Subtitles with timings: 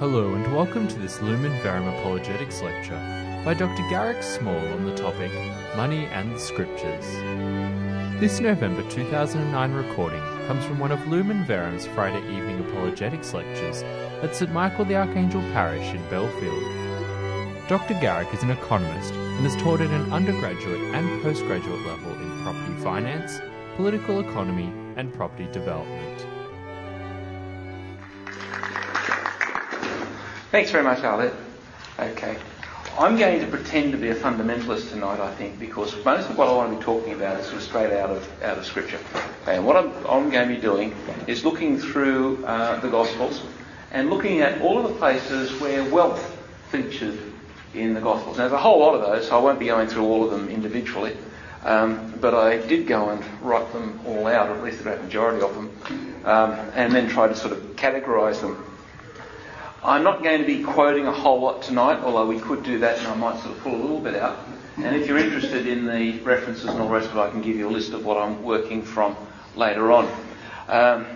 [0.00, 3.00] Hello and welcome to this Lumen Verum Apologetics lecture
[3.44, 3.88] by Dr.
[3.88, 5.30] Garrick Small on the topic
[5.76, 7.06] Money and the Scriptures.
[8.18, 13.84] This November 2009 recording comes from one of Lumen Verum's Friday evening apologetics lectures
[14.24, 17.68] at St Michael the Archangel Parish in Belfield.
[17.68, 17.94] Dr.
[18.00, 22.74] Garrick is an economist and has taught at an undergraduate and postgraduate level in property
[22.82, 23.40] finance,
[23.76, 26.26] political economy, and property development.
[30.54, 31.34] Thanks very much, Arlette.
[31.98, 32.36] Okay.
[32.96, 36.46] I'm going to pretend to be a fundamentalist tonight, I think, because most of what
[36.46, 39.00] I want to be talking about is sort of straight out of out of Scripture.
[39.48, 40.94] And what I'm, I'm going to be doing
[41.26, 43.42] is looking through uh, the Gospels
[43.90, 46.40] and looking at all of the places where wealth
[46.70, 47.18] featured
[47.74, 48.36] in the Gospels.
[48.38, 50.30] Now, there's a whole lot of those, so I won't be going through all of
[50.30, 51.16] them individually.
[51.64, 55.02] Um, but I did go and write them all out, or at least the great
[55.02, 58.64] majority of them, um, and then try to sort of categorise them
[59.84, 62.98] I'm not going to be quoting a whole lot tonight, although we could do that
[62.98, 64.38] and I might sort of pull a little bit out.
[64.78, 67.42] And if you're interested in the references and all the rest of it, I can
[67.42, 69.14] give you a list of what I'm working from
[69.56, 70.06] later on.
[70.68, 71.06] Um,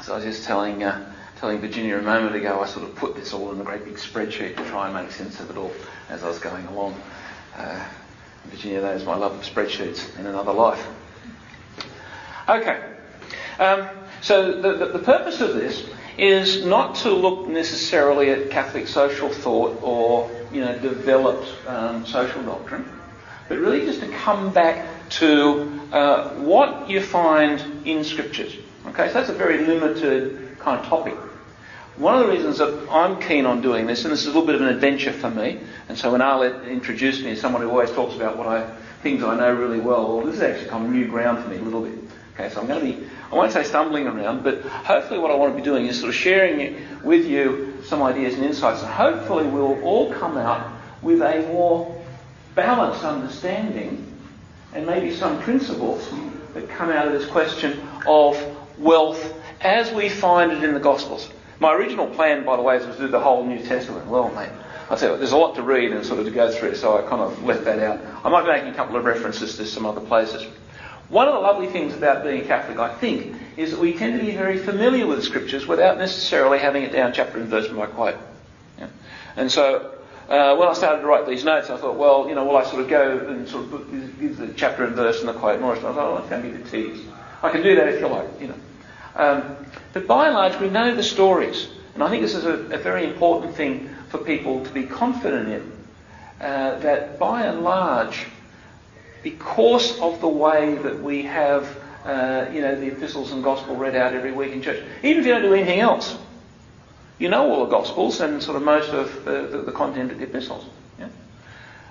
[0.00, 3.16] so I was just telling, uh, telling Virginia a moment ago, I sort of put
[3.16, 5.72] this all in a great big spreadsheet to try and make sense of it all
[6.08, 6.94] as I was going along.
[7.56, 7.84] Uh,
[8.44, 10.86] Virginia knows my love of spreadsheets in another life.
[12.48, 12.80] Okay.
[13.58, 13.88] Um,
[14.20, 15.84] so the, the, the purpose of this
[16.18, 22.42] is not to look necessarily at Catholic social thought or you know developed um, social
[22.42, 22.84] doctrine,
[23.48, 28.56] but really just to come back to uh, what you find in scriptures.
[28.86, 31.14] Okay, so that's a very limited kind of topic.
[31.96, 34.46] One of the reasons that I'm keen on doing this, and this is a little
[34.46, 37.68] bit of an adventure for me, and so when Arlette introduced me as someone who
[37.68, 38.66] always talks about what I
[39.02, 41.56] things I know really well, well, this is actually kind of new ground for me
[41.56, 41.98] a little bit.
[42.34, 45.34] Okay, so I'm going to be I won't say stumbling around, but hopefully what I
[45.34, 48.90] want to be doing is sort of sharing with you some ideas and insights, and
[48.90, 51.98] hopefully we'll all come out with a more
[52.54, 54.06] balanced understanding
[54.74, 56.08] and maybe some principles
[56.52, 58.36] that come out of this question of
[58.78, 61.30] wealth as we find it in the Gospels.
[61.58, 64.06] My original plan, by the way, was to do the whole New Testament.
[64.08, 64.50] Well, mate,
[64.90, 66.98] I tell you there's a lot to read and sort of to go through, so
[66.98, 68.00] I kind of left that out.
[68.24, 70.44] I might be making a couple of references to some other places.
[71.08, 74.24] One of the lovely things about being Catholic, I think, is that we tend to
[74.24, 78.16] be very familiar with scriptures without necessarily having it down chapter and verse by quote.
[78.78, 78.88] Yeah.
[79.36, 79.92] And so
[80.28, 82.64] uh, when I started to write these notes, I thought, well, you know, will I
[82.64, 85.72] sort of go and sort of give the chapter and verse and the quote all
[85.72, 87.06] I thought, oh, that's going to be the tease.
[87.42, 88.54] I can do that if you like, you know.
[89.14, 89.56] Um,
[89.92, 91.68] but by and large, we know the stories.
[91.94, 95.48] And I think this is a, a very important thing for people to be confident
[95.48, 95.72] in.
[96.40, 98.26] Uh, that by and large,
[99.22, 101.64] because of the way that we have,
[102.04, 104.82] uh, you know, the epistles and gospel read out every week in church.
[105.02, 106.16] Even if you don't do anything else,
[107.18, 110.18] you know all the gospels and sort of most of the, the, the content of
[110.18, 110.64] the epistles.
[110.98, 111.08] Yeah?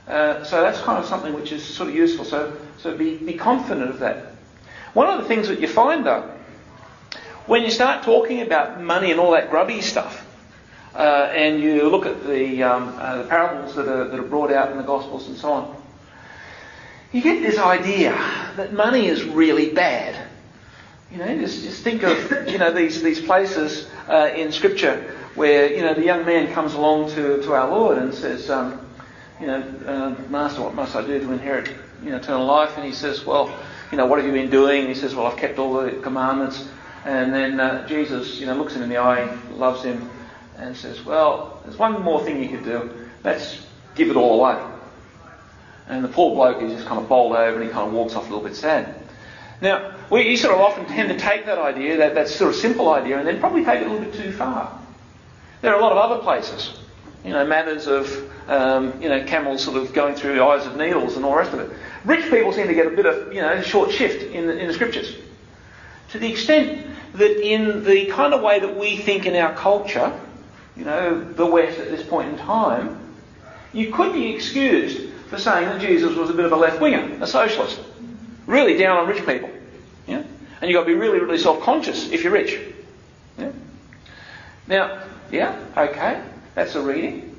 [0.08, 2.26] Uh, so that's kind of something which is sort of useful.
[2.26, 4.34] So, so be, be confident of that.
[4.94, 6.30] One of the things that you find though,
[7.46, 10.28] when you start talking about money and all that grubby stuff,
[10.94, 14.52] uh, and you look at the, um, uh, the parables that are, that are brought
[14.52, 15.81] out in the Gospels and so on,
[17.12, 18.12] you get this idea
[18.56, 20.28] that money is really bad.
[21.12, 25.74] You know, just, just think of, you know, these, these places uh, in Scripture where,
[25.74, 28.88] you know, the young man comes along to, to our Lord and says, um,
[29.40, 31.70] you know, uh, Master, what must I do to inherit,
[32.02, 32.78] you know, eternal life?
[32.78, 33.54] And he says, well,
[33.92, 34.82] you know, what have you been doing?
[34.82, 36.66] And he says, well, I've kept all the commandments.
[37.04, 40.10] And then uh, Jesus, you know, looks him in the eye, loves him,
[40.58, 42.90] and says, well, there's one more thing you could do.
[43.24, 44.71] Let's give it all away.
[45.92, 48.16] And the poor bloke is just kind of bowled over and he kind of walks
[48.16, 48.96] off a little bit sad.
[49.60, 52.56] Now, we you sort of often tend to take that idea, that, that sort of
[52.56, 54.80] simple idea, and then probably take it a little bit too far.
[55.60, 56.80] There are a lot of other places,
[57.26, 58.10] you know, matters of,
[58.50, 61.38] um, you know, camels sort of going through the eyes of needles and all the
[61.38, 61.70] rest of it.
[62.06, 64.70] Rich people seem to get a bit of, you know, short shift in the, in
[64.70, 65.14] the scriptures.
[66.12, 70.18] To the extent that in the kind of way that we think in our culture,
[70.78, 72.98] you know, the West at this point in time,
[73.74, 77.24] you could be excused for saying that Jesus was a bit of a left winger,
[77.24, 77.80] a socialist,
[78.48, 79.50] really down on rich people.
[80.06, 80.24] Yeah?
[80.60, 82.60] And you've got to be really, really self conscious if you're rich.
[83.40, 83.54] Yeah?
[84.68, 86.22] Now, yeah, okay,
[86.54, 87.34] that's a reading.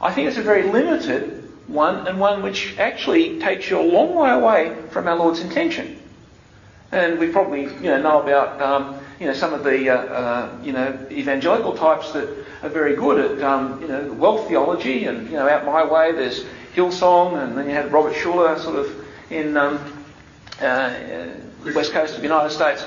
[0.00, 4.14] I think it's a very limited one and one which actually takes you a long
[4.14, 6.00] way away from our Lord's intention.
[6.92, 10.58] And we probably you know, know about um, you know, some of the uh, uh,
[10.62, 12.28] you know, evangelical types that
[12.62, 16.12] are very good at um, you know, wealth theology and you know, out my way
[16.12, 16.44] there's
[16.74, 19.78] Hillsong, and then you had Robert Schuller sort of in um,
[20.60, 20.90] uh,
[21.64, 22.84] the west coast of the United States,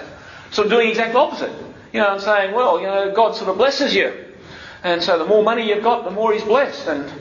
[0.51, 1.51] sort of doing exactly opposite.
[1.93, 4.13] You know, I'm saying, well, you know, God sort of blesses you.
[4.83, 6.87] And so the more money you've got, the more he's blessed.
[6.87, 7.11] And,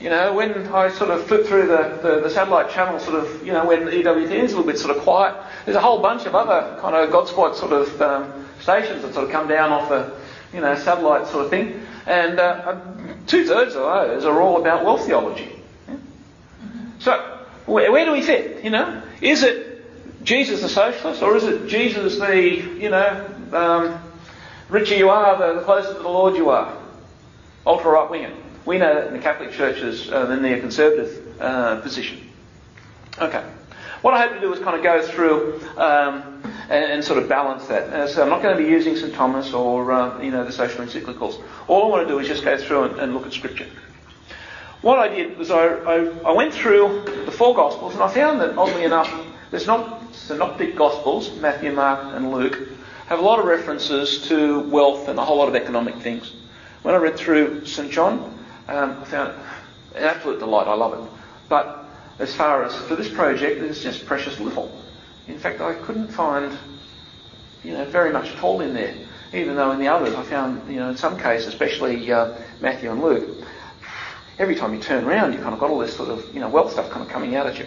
[0.00, 3.46] you know, when I sort of flip through the, the, the satellite channel, sort of,
[3.46, 6.26] you know, when EWTN is a little bit sort of quiet, there's a whole bunch
[6.26, 9.88] of other kind of Godspot sort of um, stations that sort of come down off
[9.88, 10.12] the,
[10.52, 11.80] you know, satellite sort of thing.
[12.04, 12.80] And uh,
[13.28, 15.52] two thirds of those are all about wealth theology.
[16.98, 17.12] So,
[17.66, 18.64] where, where do we fit?
[18.64, 24.00] You know, is it Jesus the socialist, or is it Jesus the, you know, um,
[24.68, 26.76] richer you are, the, the closer to the Lord you are?
[27.64, 28.32] Ultra right winger.
[28.64, 32.28] We know that in the Catholic Church is uh, the conservative uh, position.
[33.20, 33.44] Okay.
[34.02, 36.35] What I hope to do is kind of go through um,
[36.68, 37.84] and, and, sort of balance that.
[37.84, 40.52] Uh, so I'm not going to be using St Thomas or uh, you know the
[40.52, 41.42] social encyclicals.
[41.68, 43.66] All I want to do is just go through and, and look at Scripture.
[44.82, 48.40] What I did was I, I, I, went through the four Gospels and I found
[48.40, 49.12] that oddly enough,
[49.50, 52.68] there's not synoptic Gospels, Matthew, Mark, and Luke,
[53.06, 56.32] have a lot of references to wealth and a whole lot of economic things.
[56.82, 58.32] When I read through St John,
[58.68, 59.34] um, I found
[59.94, 60.66] an absolute delight.
[60.66, 61.10] I love it.
[61.48, 61.84] But
[62.18, 64.70] as far as for this project, there's just precious little.
[65.28, 66.56] In fact, I couldn't find,
[67.64, 68.94] you know, very much at all in there.
[69.34, 72.90] Even though in the others I found, you know, in some cases, especially uh, Matthew
[72.90, 73.44] and Luke,
[74.38, 76.48] every time you turn around, you kind of got all this sort of, you know,
[76.48, 77.66] wealth stuff kind of coming out at you.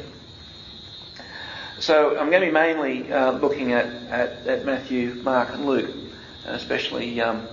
[1.79, 5.89] So I'm going to be mainly uh, looking at, at, at, Matthew, Mark, and Luke,
[6.45, 7.47] especially um,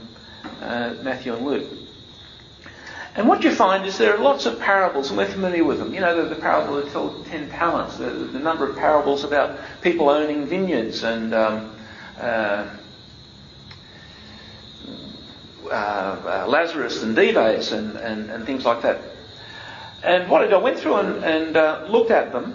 [0.61, 1.86] uh, Matthew and Luke.
[3.17, 5.95] And what you find is there are lots of parables, and we're familiar with them.
[5.95, 9.59] You know, the, the parable of the ten talents, the, the, number of parables about
[9.81, 11.75] people owning vineyards and um,
[12.21, 12.69] uh,
[15.65, 19.01] uh, uh, Lazarus and Dives and, and, and, things like that.
[20.05, 22.55] And what I did, I went through and, and uh, looked at them,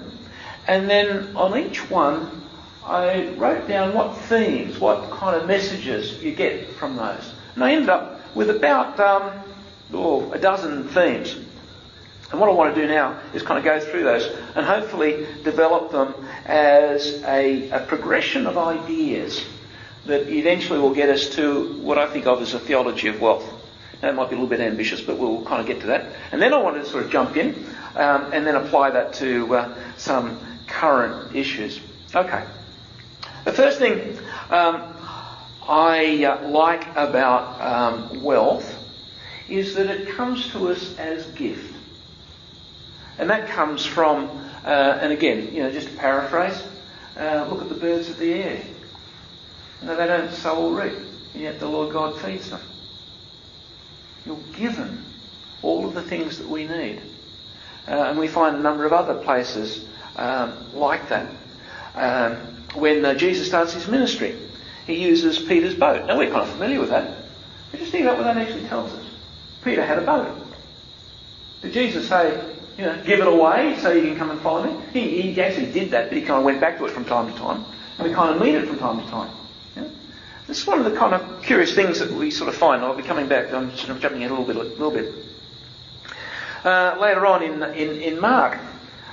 [0.67, 2.43] and then on each one,
[2.85, 7.33] I wrote down what themes, what kind of messages you get from those.
[7.55, 9.50] And I ended up with about um,
[9.93, 11.35] oh, a dozen themes.
[12.31, 15.27] And what I want to do now is kind of go through those and hopefully
[15.43, 16.15] develop them
[16.45, 19.43] as a, a progression of ideas
[20.05, 23.45] that eventually will get us to what I think of as a theology of wealth.
[24.01, 26.13] Now, That might be a little bit ambitious, but we'll kind of get to that.
[26.31, 27.53] And then I want to sort of jump in
[27.95, 31.81] um, and then apply that to uh, some current issues.
[32.15, 32.43] Okay.
[33.43, 34.17] The first thing
[34.49, 34.95] um,
[35.67, 38.80] I uh, like about um, wealth
[39.51, 41.75] is that it comes to us as gift.
[43.17, 44.29] And that comes from,
[44.65, 46.63] uh, and again, you know, just to paraphrase,
[47.17, 48.63] uh, look at the birds of the air.
[49.81, 50.93] You they don't sow or reap,
[51.33, 52.61] and yet the Lord God feeds them.
[54.25, 55.03] You're given
[55.61, 57.01] all of the things that we need.
[57.87, 59.83] Uh, and we find a number of other places
[60.15, 61.27] um, like that.
[61.95, 62.35] Um,
[62.75, 64.37] when uh, Jesus starts his ministry,
[64.87, 66.05] he uses Peter's boat.
[66.07, 67.17] Now, we're kind of familiar with that.
[67.71, 69.10] But just think about what that actually tells us.
[69.63, 70.35] Peter had a boat.
[71.61, 74.81] Did Jesus say, you know, give it away so you can come and follow me?
[74.93, 77.31] He, he actually did that, but he kind of went back to it from time
[77.31, 77.63] to time.
[77.97, 79.31] And we kind of need it from time to time.
[79.75, 79.87] Yeah?
[80.47, 82.81] This is one of the kind of curious things that we sort of find.
[82.81, 83.53] I'll be coming back.
[83.53, 84.55] I'm sort of jumping in a little bit.
[84.55, 85.13] A little bit.
[86.63, 88.57] Uh, later on in, in, in Mark,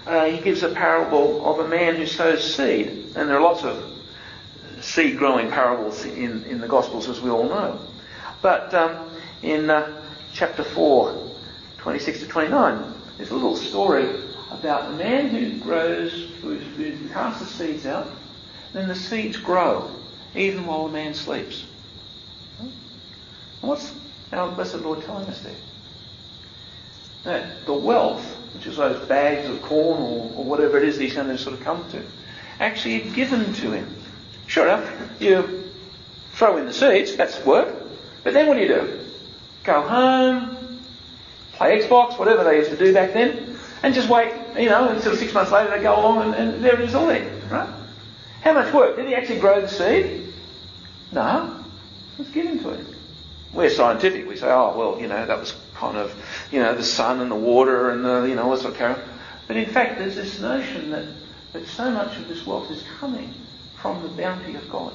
[0.06, 2.89] uh, he gives a parable of a man who sows seed.
[3.17, 3.85] And there are lots of
[4.81, 7.79] seed growing parables in, in the Gospels, as we all know.
[8.41, 9.11] But um,
[9.43, 10.07] in uh,
[10.38, 11.33] chapter 4,
[11.78, 14.09] 26 to 29, there's a little story
[14.52, 16.61] about a man who grows, who,
[17.12, 18.07] casts the seeds out,
[18.73, 19.90] then the seeds grow,
[20.37, 21.64] even while the man sleeps.
[23.62, 23.92] What's
[24.33, 25.57] our blessed Lord telling us there?
[27.25, 31.14] That the wealth, which is those bags of corn or, or whatever it is he's
[31.14, 32.00] going to sort of come to,
[32.61, 33.92] actually given to him.
[34.47, 34.88] Sure enough,
[35.21, 35.64] you
[36.35, 37.75] throw in the seeds, that's work,
[38.23, 39.08] but then what do you do?
[39.65, 40.81] Go home,
[41.53, 45.17] play Xbox, whatever they used to do back then, and just wait, you know, until
[45.17, 47.69] six months later they go along and, and there it is all there, right?
[48.43, 48.97] How much work?
[48.97, 50.33] Did he actually grow the seed?
[51.12, 51.65] No.
[52.15, 52.95] It was given to him.
[53.53, 54.29] We're scientific.
[54.29, 56.15] We say, oh, well, you know, that was kind of,
[56.50, 58.97] you know, the sun and the water and the, you know, all sort of carry
[59.47, 61.07] But in fact, there's this notion that,
[61.53, 63.33] that so much of this wealth is coming
[63.77, 64.93] from the bounty of God.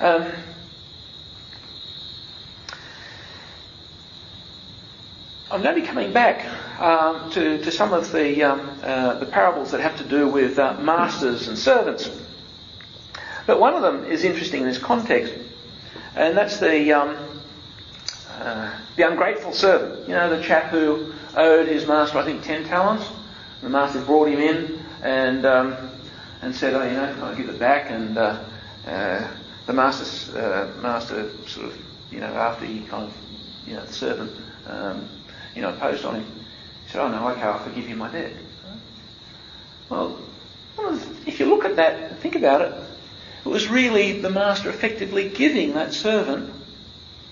[0.00, 0.30] Um,
[5.48, 6.44] I'm going to be coming back
[6.80, 10.58] um, to, to some of the, um, uh, the parables that have to do with
[10.58, 12.10] uh, masters and servants.
[13.46, 15.32] But one of them is interesting in this context,
[16.16, 17.16] and that's the, um,
[18.28, 20.08] uh, the ungrateful servant.
[20.08, 23.06] You know, the chap who owed his master, I think, 10 talents.
[23.62, 25.76] The master brought him in and, um,
[26.42, 27.92] and said, oh, you know, can I give it back?
[27.92, 28.42] And uh,
[28.84, 29.30] uh,
[29.66, 33.14] the master, uh, master sort of, you know, after he kind of,
[33.64, 34.32] you know, the servant,
[34.66, 35.08] um,
[35.56, 36.24] you know, imposed on him,
[36.84, 38.32] he said, oh no, okay, I'll forgive you my debt.
[39.88, 40.18] Well,
[41.26, 42.74] if you look at that and think about it,
[43.44, 46.52] it was really the master effectively giving that servant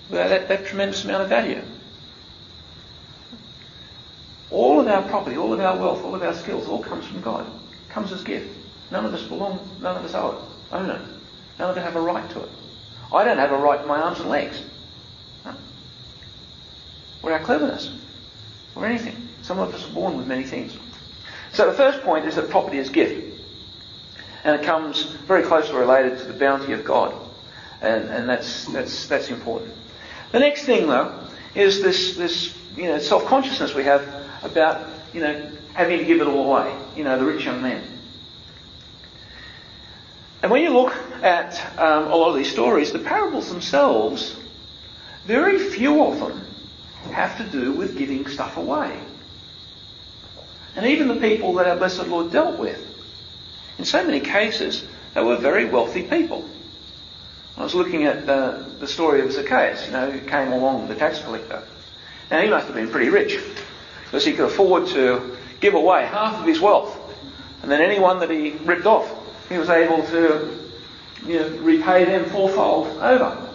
[0.09, 1.61] that, that tremendous amount of value.
[4.51, 7.21] All of our property, all of our wealth, all of our skills, all comes from
[7.21, 7.45] God.
[7.89, 8.57] Comes as gift.
[8.91, 11.01] None of us belong, none of us owe it, own it.
[11.59, 12.49] None of us have a right to it.
[13.11, 14.61] I don't have a right to my arms and legs.
[17.23, 17.91] Or our cleverness.
[18.75, 19.27] Or anything.
[19.41, 20.77] Some of us are born with many things.
[21.53, 23.41] So the first point is that property is gift.
[24.43, 27.13] And it comes very closely related to the bounty of God.
[27.81, 29.73] And, and that's, that's, that's important.
[30.31, 34.05] The next thing, though, is this, this you know, self-consciousness we have
[34.43, 36.75] about, you know, having to give it all away.
[36.95, 37.83] You know, the rich young man.
[40.41, 44.35] And when you look at um, a lot of these stories, the parables themselves,
[45.25, 46.44] very few of them
[47.11, 48.99] have to do with giving stuff away.
[50.75, 52.83] And even the people that our blessed Lord dealt with,
[53.77, 56.47] in so many cases, they were very wealthy people.
[57.57, 60.95] I was looking at uh, the story of Zacchaeus, you know, who came along, the
[60.95, 61.63] tax collector.
[62.29, 63.39] Now, he must have been pretty rich
[64.03, 66.97] because he could afford to give away half of his wealth.
[67.61, 69.09] And then anyone that he ripped off,
[69.47, 70.59] he was able to
[71.25, 73.49] you know, repay them fourfold over.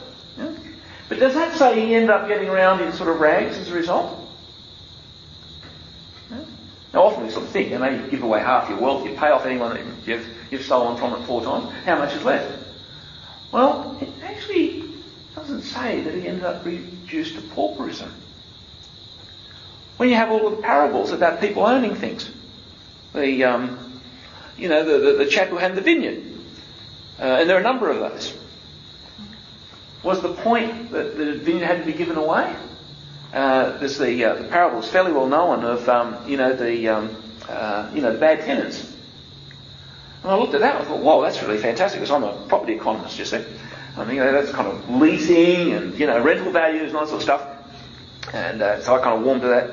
[1.10, 3.74] But does that say he ended up getting around in sort of rags as a
[3.74, 4.16] result?
[6.30, 6.38] Yeah?
[6.94, 9.16] Now, often we sort of think, you know, you give away half your wealth, you
[9.16, 12.64] pay off anyone that you've, you've stolen from it four times, how much is left?
[13.50, 14.84] Well, it actually
[15.34, 18.12] doesn't say that he ended up reduced to pauperism.
[19.96, 22.30] When you have all the parables about people owning things,
[23.14, 24.00] the, um,
[24.56, 26.22] you know, the, the, the, chap who had the vineyard,
[27.18, 28.32] uh, and there are a number of those.
[30.02, 32.56] Was the point that the vineyard had to be given away?
[33.32, 36.88] Uh, there's the, uh, the parable is fairly well known of, um, you know, the,
[36.88, 37.16] um,
[37.48, 38.90] uh, you know, the bad tenants
[40.22, 42.46] and I looked at that and I thought, whoa, that's really fantastic because I'm a
[42.46, 43.42] property economist, you see.
[43.96, 47.06] I mean, you know, that's kind of leasing and, you know, rental values and all
[47.06, 48.34] that sort of stuff.
[48.34, 49.70] And uh, so I kind of warmed to that.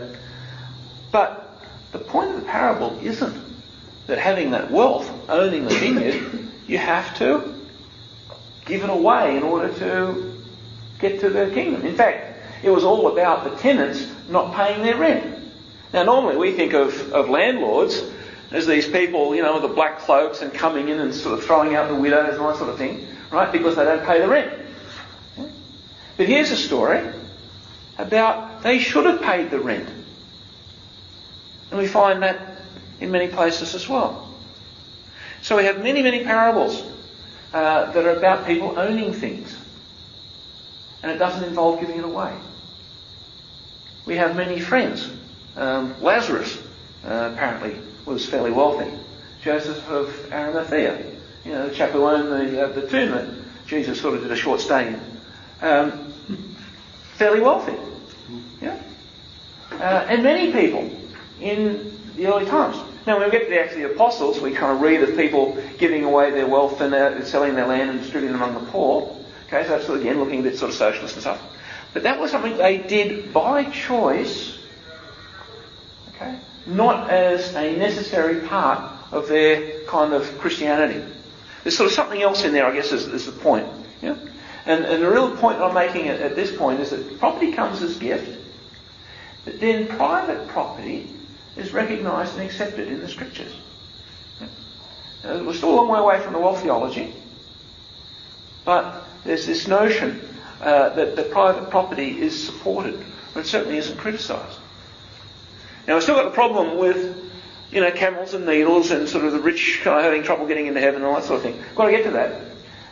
[1.11, 3.35] But the point of the parable isn't
[4.07, 7.56] that having that wealth, owning the vineyard, you have to
[8.67, 10.33] give it away in order to
[10.99, 11.85] get to the kingdom.
[11.85, 15.35] In fact, it was all about the tenants not paying their rent.
[15.93, 18.03] Now, normally we think of, of landlords
[18.51, 21.45] as these people, you know, with the black cloaks and coming in and sort of
[21.45, 23.51] throwing out the widows and all that sort of thing, right?
[23.51, 24.51] Because they don't pay the rent.
[26.17, 27.05] But here's a story
[27.97, 29.87] about they should have paid the rent.
[31.69, 32.61] And we find that
[32.99, 34.33] in many places as well.
[35.41, 36.81] So we have many, many parables
[37.53, 39.57] uh, that are about people owning things.
[41.03, 42.33] And it doesn't involve giving it away.
[44.05, 45.09] We have many friends.
[45.55, 46.57] Um, Lazarus,
[47.05, 48.91] uh, apparently, was fairly wealthy.
[49.41, 51.05] Joseph of Arimathea,
[51.45, 53.29] you know, the chap who owned the, uh, the tomb that
[53.67, 55.01] Jesus sort of did a short stay in.
[55.61, 56.13] Um,
[57.15, 57.75] fairly wealthy.
[58.61, 58.81] Yeah?
[59.71, 60.89] Uh, and many people
[61.39, 62.77] in the early times.
[63.07, 65.57] Now, when we get to the actually the apostles, we kind of read of people
[65.77, 69.15] giving away their wealth and uh, selling their land and distributing among the poor.
[69.47, 71.41] Okay, so that's again looking a bit sort of socialist and stuff.
[71.93, 74.59] But that was something they did by choice.
[76.09, 81.01] Okay, not as a necessary part of their kind of Christianity.
[81.63, 83.69] There's sort of something else in there, I guess, is, is the point.
[84.01, 84.17] Yeah?
[84.65, 87.81] And, and the real point I'm making at, at this point is that property comes
[87.81, 88.37] as gift,
[89.45, 91.13] but then private property
[91.57, 93.53] is recognised and accepted in the scriptures.
[94.39, 95.41] Yeah?
[95.41, 97.13] we're still a long way away from the wealth theology,
[98.65, 100.21] but there's this notion
[100.61, 104.59] uh, that, private property is supported, but it certainly isn't criticised.
[105.87, 107.31] Now, we've still got the problem with,
[107.71, 110.67] you know, camels and needles and sort of the rich kind of having trouble getting
[110.67, 111.57] into heaven and all that sort of thing.
[111.57, 112.41] We've got to get to that.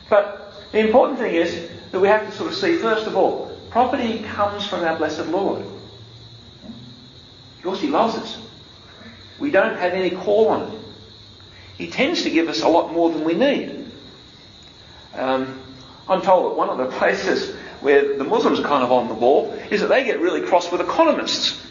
[0.10, 3.58] But the important thing is that we have to sort of see, first of all,
[3.70, 5.66] property comes from our blessed Lord.
[7.58, 8.40] Because He loves us.
[9.40, 10.80] We don't have any call on it.
[11.78, 13.92] He tends to give us a lot more than we need.
[15.14, 15.62] Um,
[16.08, 19.14] I'm told that one of the places where the Muslims are kind of on the
[19.14, 21.62] ball is that they get really cross with economists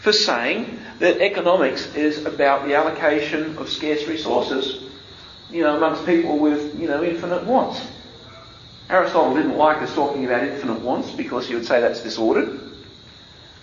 [0.00, 4.82] for saying that economics is about the allocation of scarce resources,
[5.50, 7.80] you know, amongst people with, you know, infinite wants.
[8.90, 12.60] Aristotle didn't like us talking about infinite wants because he would say that's disordered.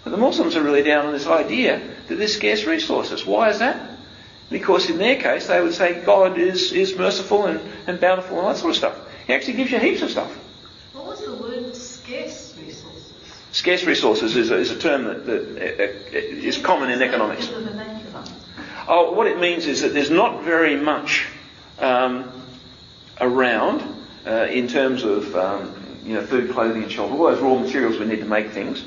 [0.03, 1.79] But the Muslims are really down on this idea
[2.11, 3.25] that there's scarce resources.
[3.25, 3.97] Why is that?
[4.49, 8.49] Because in their case, they would say God is, is merciful and, and bountiful and
[8.49, 8.97] that sort of stuff.
[9.25, 10.29] He actually gives you heaps of stuff.
[10.93, 13.13] What was the word scarce resources?
[13.53, 17.49] Scarce resources is a, is a term that, that uh, is common in economics.
[18.87, 21.27] Oh, what it means is that there's not very much
[21.79, 22.29] um,
[23.21, 23.83] around
[24.25, 27.13] uh, in terms of um, you know food, clothing, and shelter.
[27.13, 28.83] All those raw materials we need to make things,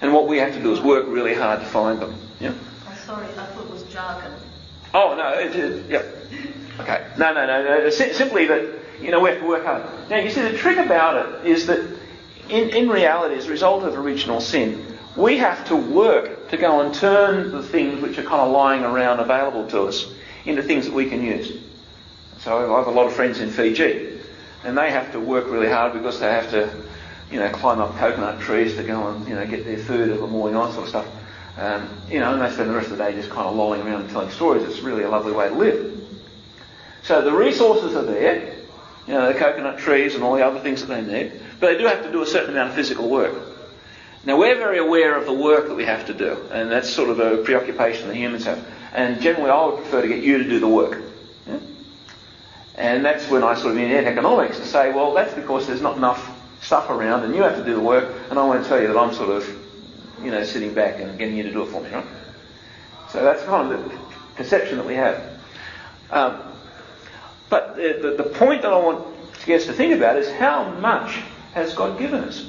[0.00, 2.14] and what we have to do is work really hard to find them.
[2.40, 2.54] Yeah.
[2.86, 4.32] Oh, sorry, I thought it was jargon.
[4.94, 6.14] Oh no, it, it, yep.
[6.80, 7.06] Okay.
[7.18, 7.90] No, no, no, no.
[7.90, 9.82] Si- simply that you know we have to work hard.
[10.08, 11.80] Now you see the trick about it is that
[12.48, 16.80] in, in reality, as a result of original sin, we have to work to go
[16.80, 20.06] and turn the things which are kind of lying around available to us
[20.46, 21.60] into things that we can use.
[22.38, 24.20] So I have a lot of friends in Fiji,
[24.64, 26.70] and they have to work really hard because they have to,
[27.30, 30.26] you know, climb up coconut trees to go and you know get their food every
[30.26, 31.06] morning, all that sort of stuff.
[31.58, 33.82] Um, you know, and they spend the rest of the day just kind of lolling
[33.82, 34.62] around and telling stories.
[34.62, 35.98] It's really a lovely way to live.
[37.02, 38.54] So the resources are there,
[39.06, 41.78] you know, the coconut trees and all the other things that they need, but they
[41.78, 43.34] do have to do a certain amount of physical work.
[44.24, 47.10] Now we're very aware of the work that we have to do, and that's sort
[47.10, 48.64] of a preoccupation that humans have.
[48.92, 51.02] And generally, I would prefer to get you to do the work.
[51.46, 51.58] Yeah?
[52.76, 55.96] And that's when I sort of in economics to say, well, that's because there's not
[55.96, 56.37] enough
[56.68, 58.96] stuff around, and you have to do the work, and I won't tell you that
[58.98, 59.48] I'm sort of,
[60.22, 62.04] you know, sitting back and getting you to do it for me, right?
[63.08, 63.98] So that's kind of the
[64.36, 65.40] perception that we have.
[66.10, 66.42] Um,
[67.48, 69.02] but the, the, the point that I want
[69.46, 71.18] get us to think about is how much
[71.54, 72.46] has God given us?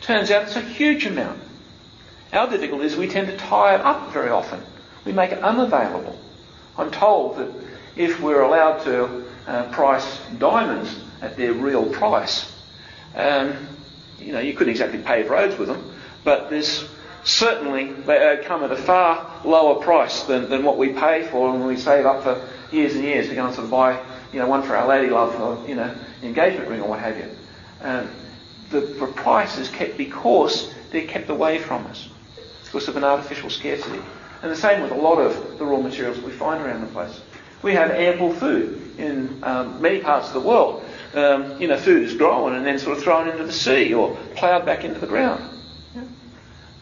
[0.00, 1.40] Turns out it's a huge amount.
[2.32, 4.62] Our difficulty is we tend to tie it up very often.
[5.04, 6.16] We make it unavailable.
[6.76, 7.52] I'm told that
[7.96, 12.52] if we're allowed to uh, price diamonds at their real price,
[13.18, 13.68] um,
[14.18, 15.92] you know, you couldn't exactly pave roads with them,
[16.24, 16.88] but there's
[17.24, 21.66] certainly they come at a far lower price than, than what we pay for and
[21.66, 24.00] we save up for years and years to go and sort of buy,
[24.32, 27.16] you know, one for our lady love or, you know, engagement ring or what have
[27.16, 27.30] you.
[27.82, 28.08] Um,
[28.70, 32.08] the, the price is kept because they're kept away from us
[32.64, 34.00] because of an artificial scarcity.
[34.42, 37.20] And the same with a lot of the raw materials we find around the place.
[37.62, 40.84] We have ample food in um, many parts of the world.
[41.14, 44.16] Um, you know, food is grown and then sort of thrown into the sea or
[44.36, 45.42] ploughed back into the ground.
[45.94, 46.02] Yeah.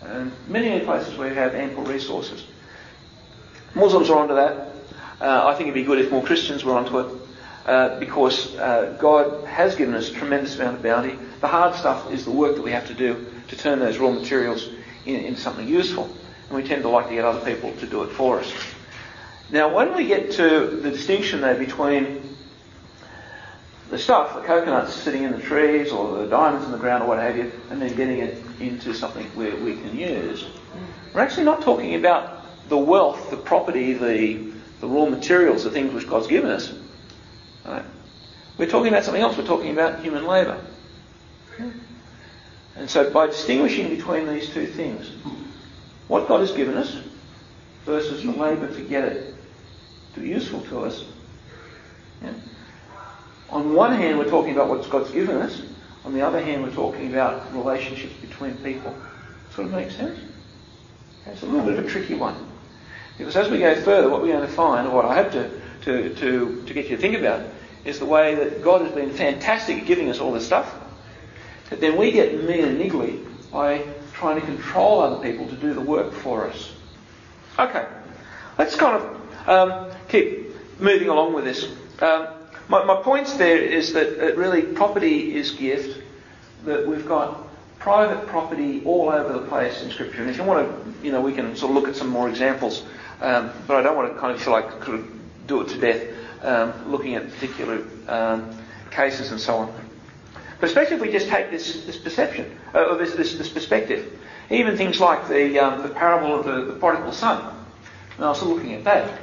[0.03, 2.45] And many, many places where we have ample resources.
[3.75, 4.73] Muslims are onto that.
[5.21, 7.23] Uh, I think it'd be good if more Christians were onto it.
[7.67, 11.19] Uh, because uh, God has given us a tremendous amount of bounty.
[11.41, 14.13] The hard stuff is the work that we have to do to turn those raw
[14.13, 14.69] materials
[15.05, 16.05] in, into something useful.
[16.05, 18.53] And we tend to like to get other people to do it for us.
[19.51, 22.36] Now, when we get to the distinction though between
[23.91, 27.09] the stuff, the coconuts sitting in the trees or the diamonds in the ground or
[27.09, 30.47] what have you, and then getting it into something where we can use,
[31.15, 35.95] we're actually not talking about the wealth, the property, the, the raw materials, the things
[35.95, 36.73] which God's given us.
[37.65, 37.85] Right?
[38.59, 39.37] We're talking about something else.
[39.37, 40.61] We're talking about human labour.
[42.77, 45.11] And so by distinguishing between these two things,
[46.09, 46.99] what God has given us
[47.85, 49.35] versus the labour to get it
[50.15, 51.05] to be useful to us.
[52.23, 52.33] Yeah.
[53.51, 55.63] On one hand, we're talking about what God's given us.
[56.05, 58.95] On the other hand, we're talking about relationships between people.
[59.55, 60.19] Sort of makes sense?
[61.27, 62.37] It's a little bit of a tricky one.
[63.19, 65.61] Because as we go further, what we're going to find, or what I hope to,
[65.83, 67.47] to, to, to get you to think about,
[67.85, 70.75] is the way that God has been fantastic at giving us all this stuff.
[71.71, 75.73] But then we get mean and niggly by trying to control other people to do
[75.73, 76.73] the work for us.
[77.59, 77.87] Okay,
[78.59, 81.73] let's kind of um, keep moving along with this.
[82.01, 82.29] Um,
[82.69, 86.03] my, my points there is that really property is gift,
[86.65, 87.47] that we've got
[87.79, 90.21] private property all over the place in Scripture.
[90.21, 92.29] And if you want to, you know, we can sort of look at some more
[92.29, 92.83] examples,
[93.21, 95.05] um, but I don't want to kind of feel like sort
[95.47, 96.03] do it to death,
[96.43, 98.57] um, looking at particular um,
[98.91, 99.75] cases and so on.
[100.59, 104.19] But especially if we just take this, this perception, uh, or this, this, this, perspective,
[104.51, 107.55] even things like the, um, the parable of the, the prodigal son.
[108.17, 109.21] And I was looking at that.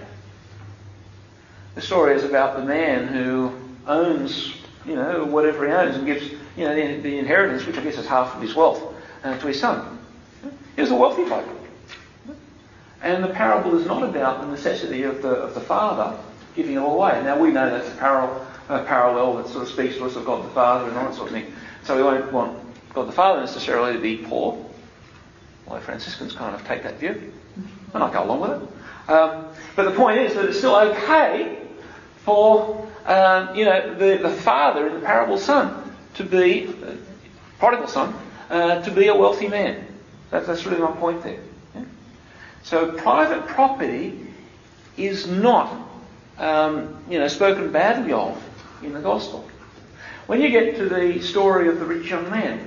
[1.75, 3.53] The story is about the man who
[3.87, 4.53] owns,
[4.85, 7.97] you know, whatever he owns and gives, you know, the, the inheritance, which I guess
[7.97, 8.81] is half of his wealth,
[9.23, 9.99] uh, to his son.
[10.75, 11.47] He was a wealthy bloke.
[13.01, 16.17] And the parable is not about the necessity of the, of the father
[16.55, 17.21] giving it all away.
[17.23, 20.25] Now we know that's a parallel, a parallel that sort of speaks to us of
[20.25, 21.53] God the Father and all that sort of thing.
[21.83, 22.57] So we won't want
[22.93, 24.63] God the Father necessarily to be poor.
[25.65, 27.33] Why Franciscans kind of take that view.
[27.93, 29.09] And I go along with it.
[29.09, 31.59] Um, but the point is that it's still okay
[32.23, 36.95] for um, you know the, the father in the parable son to be uh,
[37.59, 38.13] prodigal son
[38.49, 39.85] uh, to be a wealthy man.
[40.29, 41.39] That's, that's really my point there.
[41.75, 41.83] Yeah?
[42.63, 44.27] So private property
[44.97, 45.75] is not
[46.37, 48.41] um, you know spoken badly of
[48.81, 49.47] in the gospel.
[50.27, 52.65] When you get to the story of the rich young man,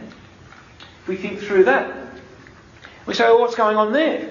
[1.06, 1.94] we think through that,
[3.06, 4.28] we say, well, what's going on there?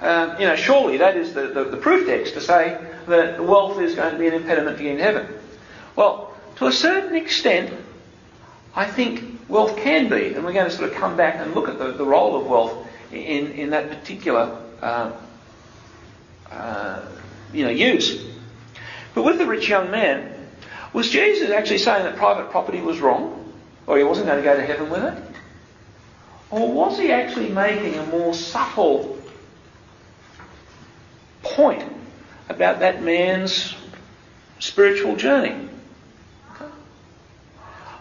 [0.00, 3.80] Uh, you know, surely that is the, the, the, proof text to say that wealth
[3.80, 5.26] is going to be an impediment to getting heaven.
[5.96, 7.72] Well, to a certain extent,
[8.74, 11.68] I think wealth can be, and we're going to sort of come back and look
[11.68, 15.12] at the, the role of wealth in, in that particular uh,
[16.50, 17.04] uh,
[17.52, 18.24] you know, use.
[19.14, 20.32] But with the rich young man,
[20.92, 23.52] was Jesus actually saying that private property was wrong?
[23.86, 25.22] Or he wasn't going to go to heaven with it?
[26.50, 29.18] Or was he actually making a more subtle
[31.42, 31.97] point
[32.48, 33.74] about that man's
[34.58, 35.68] spiritual journey?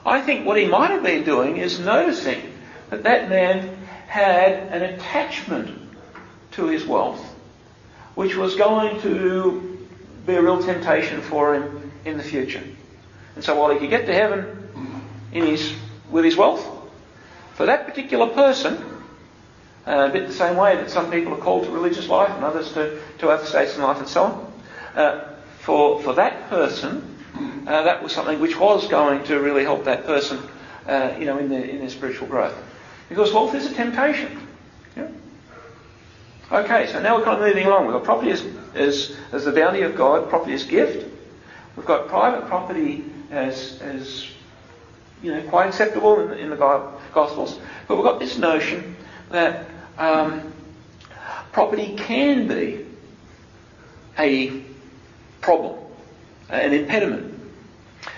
[0.06, 2.54] I think what he might have been doing is noticing
[2.90, 5.78] that that man had an attachment
[6.52, 7.24] to his wealth,
[8.16, 9.86] which was going to
[10.26, 12.64] be a real temptation for him in the future.
[13.36, 14.70] And so while he could get to heaven
[15.34, 15.74] in his,
[16.10, 16.66] with his wealth,
[17.56, 18.82] for that particular person,
[19.88, 22.44] uh, a bit the same way that some people are called to religious life and
[22.44, 24.54] others to, to other states in life and so on,
[24.96, 27.18] uh, for, for that person,
[27.68, 30.40] uh, that was something which was going to really help that person,
[30.88, 32.56] uh, you know, in their, in their spiritual growth.
[33.08, 34.46] Because wealth is a temptation.
[34.96, 35.08] Yeah?
[36.52, 37.86] Okay, so now we're kind of moving along.
[37.86, 41.06] We've got property as, as, as the bounty of God, property as gift.
[41.78, 44.28] We've got private property as, as
[45.24, 47.60] you know, quite acceptable in, in the Gospels.
[47.88, 48.98] But we've got this notion
[49.30, 49.66] that
[49.98, 50.54] um,
[51.52, 52.86] property can be
[54.18, 54.62] a
[55.42, 55.80] problem,
[56.50, 57.34] an impediment.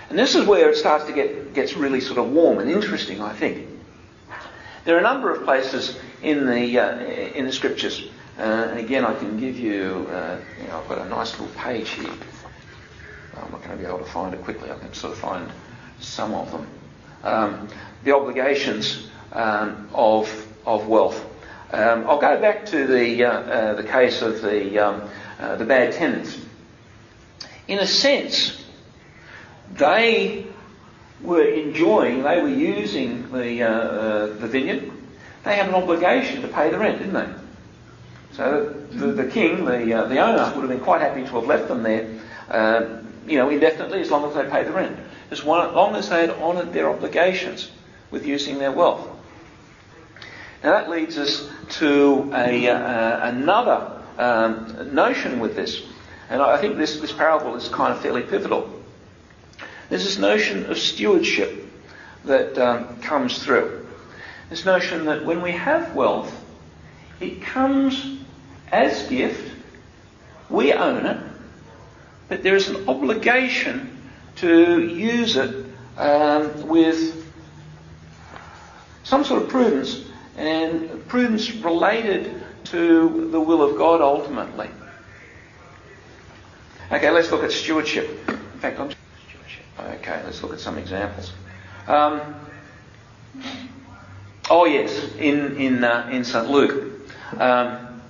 [0.08, 3.20] And this is where it starts to get gets really sort of warm and interesting,
[3.20, 3.66] I think.
[4.84, 9.04] There are a number of places in the uh, in the scriptures, uh, and again,
[9.04, 12.10] I can give you, uh, you know, I've got a nice little page here.
[13.36, 14.70] I'm not going to be able to find it quickly.
[14.70, 15.50] I can sort of find
[16.00, 16.66] some of them.
[17.22, 17.68] Um,
[18.04, 20.28] the obligations um, of
[20.66, 21.24] of wealth.
[21.72, 25.64] Um, I'll go back to the uh, uh, the case of the um, uh, the
[25.64, 26.38] bad tenants.
[27.68, 28.64] In a sense,
[29.72, 30.46] they
[31.22, 34.90] were enjoying, they were using the, uh, uh, the vineyard,
[35.44, 37.28] they had an obligation to pay the rent, didn't they?
[38.32, 41.46] So the, the king, the, uh, the owner, would have been quite happy to have
[41.46, 44.98] left them there, uh, you know, indefinitely as long as they paid the rent.
[45.30, 47.70] As long as they had honoured their obligations
[48.10, 49.08] with using their wealth.
[50.62, 55.82] Now that leads us to a, uh, another um, notion with this.
[56.28, 58.70] And I think this, this parable is kind of fairly pivotal.
[59.88, 61.66] There's this notion of stewardship
[62.24, 63.86] that um, comes through.
[64.50, 66.32] This notion that when we have wealth,
[67.20, 68.18] it comes
[68.70, 69.56] as gift,
[70.48, 71.18] we own it,
[72.28, 73.96] but there is an obligation
[74.36, 77.16] to use it um, with
[79.02, 80.04] some sort of prudence,
[80.40, 84.70] and prudence related to the will of God ultimately.
[86.90, 88.08] Okay, let's look at stewardship.
[88.26, 88.90] In fact, I'm
[89.28, 89.64] stewardship.
[89.78, 91.32] Okay, let's look at some examples.
[91.86, 92.34] Um,
[94.48, 97.02] oh yes, in in uh, in St Luke,
[97.38, 98.00] um,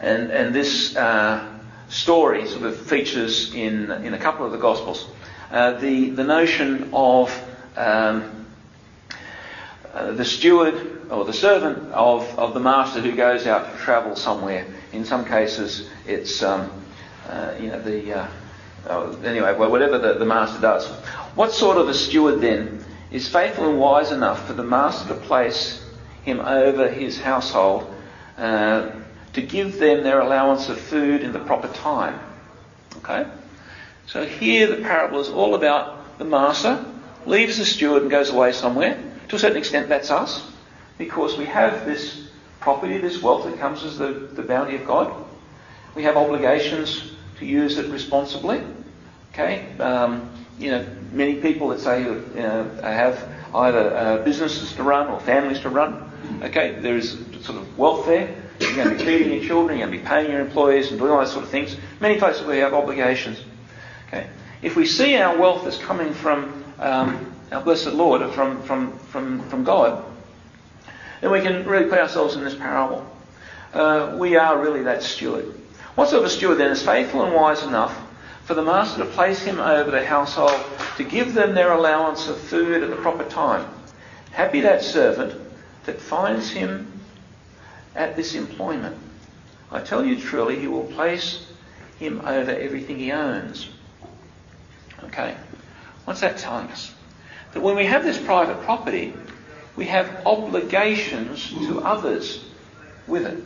[0.00, 1.46] and and this uh,
[1.90, 5.06] story sort of features in in a couple of the Gospels.
[5.50, 7.30] Uh, the the notion of
[7.76, 8.43] um,
[9.94, 14.16] uh, the steward or the servant of, of the master who goes out to travel
[14.16, 14.66] somewhere.
[14.92, 16.70] In some cases, it's um,
[17.28, 18.28] uh, you know the uh,
[18.86, 20.86] uh, anyway, whatever the, the master does.
[21.34, 25.14] What sort of a steward then is faithful and wise enough for the master to
[25.14, 25.84] place
[26.22, 27.92] him over his household
[28.36, 28.90] uh,
[29.32, 32.18] to give them their allowance of food in the proper time?
[32.98, 33.26] Okay?
[34.06, 36.84] So here the parable is all about the master
[37.26, 39.02] leaves the steward and goes away somewhere.
[39.28, 40.50] To a certain extent, that's us,
[40.98, 42.28] because we have this
[42.60, 45.24] property, this wealth that comes as the, the bounty of God.
[45.94, 48.62] We have obligations to use it responsibly.
[49.32, 54.82] Okay, um, you know, many people that say you know, have either uh, businesses to
[54.82, 56.10] run or families to run.
[56.42, 58.34] Okay, there is sort of wealth there.
[58.60, 60.98] You're going to be feeding your children, you're going to be paying your employees, and
[60.98, 61.76] doing all those sort of things.
[62.00, 63.42] Many places we have obligations.
[64.08, 64.28] Okay,
[64.62, 69.48] if we see our wealth as coming from um, our blessed Lord, from from from
[69.48, 70.04] from God,
[71.20, 73.06] then we can really put ourselves in this parable.
[73.72, 75.46] Uh, we are really that steward.
[75.94, 77.96] What sort of a steward then is faithful and wise enough
[78.44, 80.60] for the master to place him over the household
[80.96, 83.68] to give them their allowance of food at the proper time?
[84.32, 85.40] Happy that servant
[85.84, 87.00] that finds him
[87.94, 88.96] at this employment.
[89.70, 91.46] I tell you truly, he will place
[91.98, 93.68] him over everything he owns.
[95.04, 95.36] Okay.
[96.04, 96.93] What's that telling us?
[97.54, 99.14] That when we have this private property,
[99.76, 102.44] we have obligations to others
[103.06, 103.42] with it.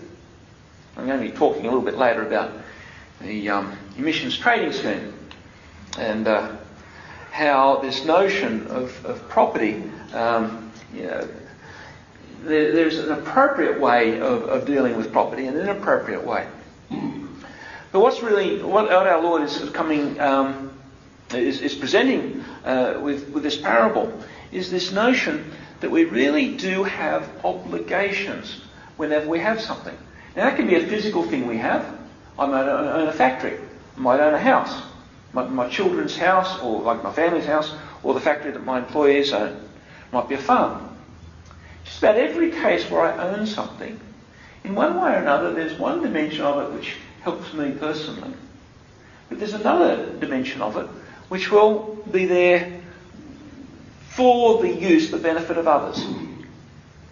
[0.96, 2.52] I'm going to be talking a little bit later about
[3.20, 5.14] the um, emissions trading scheme
[5.98, 6.56] and uh,
[7.30, 11.28] how this notion of, of property, um, you know,
[12.42, 16.48] there, there's an appropriate way of, of dealing with property and an inappropriate way.
[17.90, 20.67] But what's really, what our Lord is coming, um,
[21.34, 24.12] is, is, presenting uh, with, with this parable
[24.52, 28.62] is this notion that we really do have obligations
[28.96, 29.96] whenever we have something.
[30.36, 31.98] Now that can be a physical thing we have.
[32.38, 33.58] I might own a factory.
[33.96, 34.82] I might own a house.
[35.32, 39.32] My, my children's house, or like my family's house, or the factory that my employees
[39.32, 39.68] own.
[40.12, 40.96] Might be a farm.
[41.84, 44.00] Just about every case where I own something,
[44.64, 48.32] in one way or another, there's one dimension of it which helps me personally.
[49.28, 50.88] But there's another dimension of it
[51.28, 52.80] which will be there
[54.08, 56.04] for the use, the benefit of others.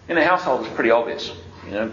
[0.07, 1.31] In a household, it's pretty obvious.
[1.65, 1.91] You know,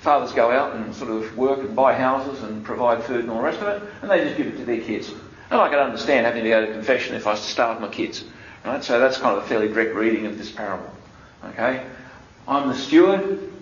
[0.00, 3.38] fathers go out and sort of work and buy houses and provide food and all
[3.38, 5.12] the rest of it, and they just give it to their kids.
[5.50, 7.88] And I could understand having to go to confession if I was to starve my
[7.88, 8.24] kids.
[8.64, 8.82] Right?
[8.82, 10.90] So that's kind of a fairly direct reading of this parable.
[11.44, 11.84] Okay?
[12.48, 13.52] I'm the steward,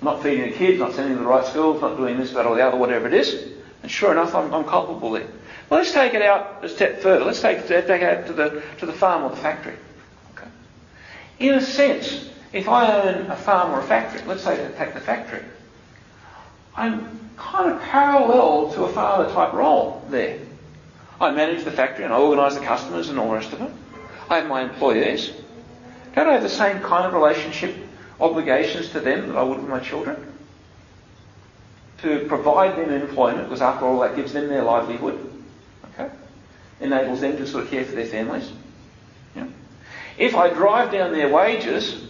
[0.00, 2.46] not feeding the kids, not sending them to the right schools, not doing this, that,
[2.46, 3.52] or the other, whatever it is.
[3.82, 5.28] And sure enough, I'm, I'm culpable there.
[5.68, 7.24] Well, let's take it out a step further.
[7.24, 9.76] Let's take, uh, take it out to the, to the farm or the factory.
[10.36, 10.48] Okay?
[11.38, 15.00] In a sense, if I own a farm or a factory, let's say take the
[15.00, 15.42] factory,
[16.76, 20.38] I'm kind of parallel to a father type role there.
[21.20, 23.70] I manage the factory and I organise the customers and all the rest of it.
[24.28, 25.32] I have my employees.
[26.14, 27.74] Don't I have the same kind of relationship
[28.20, 30.32] obligations to them that I would with my children?
[32.02, 35.33] To provide them employment, because after all that gives them their livelihood.
[36.80, 38.50] Enables them to sort of care for their families.
[39.34, 39.46] Yeah?
[40.18, 42.04] If I drive down their wages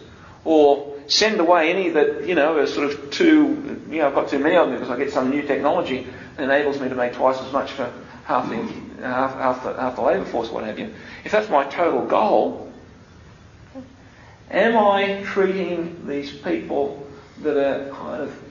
[0.44, 4.28] or send away any that, you know, are sort of too, you know, I've got
[4.28, 7.12] too many of them because I get some new technology that enables me to make
[7.12, 7.92] twice as much for
[8.24, 8.56] half the,
[9.02, 10.94] half, half the, half the labour force, what have you.
[11.24, 12.72] If that's my total goal,
[14.50, 17.06] am I treating these people
[17.42, 18.42] that are kind of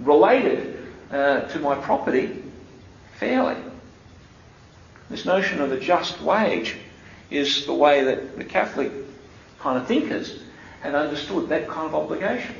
[0.00, 2.42] related uh, to my property
[3.18, 3.56] fairly?
[5.10, 6.76] This notion of a just wage
[7.30, 8.92] is the way that the Catholic
[9.58, 10.40] kind of thinkers
[10.80, 12.54] had understood that kind of obligation.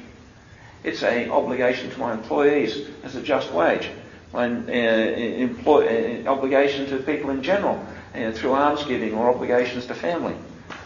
[0.82, 3.88] It's an obligation to my employees as a just wage,
[4.32, 7.84] my uh, uh, obligation to people in general
[8.14, 10.34] uh, through almsgiving or obligations to family,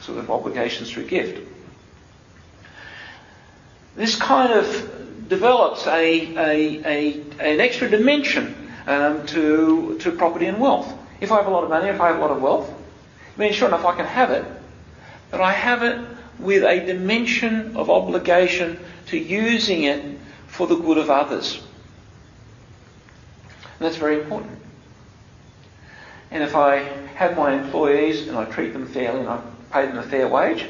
[0.01, 1.49] sort of obligations through gift.
[3.97, 8.55] This kind of develops a, a, a an extra dimension
[8.87, 10.93] um, to, to property and wealth.
[11.21, 12.73] If I have a lot of money, if I have a lot of wealth,
[13.37, 14.45] I mean, sure enough, I can have it,
[15.31, 15.99] but I have it
[16.39, 21.61] with a dimension of obligation to using it for the good of others.
[23.79, 24.59] And that's very important.
[26.31, 26.79] And if I
[27.15, 29.41] have my employees and I treat them fairly and I
[29.73, 30.67] pay them a fair wage,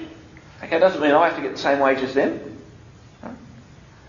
[0.62, 2.40] okay, doesn't mean I have to get the same wage as them.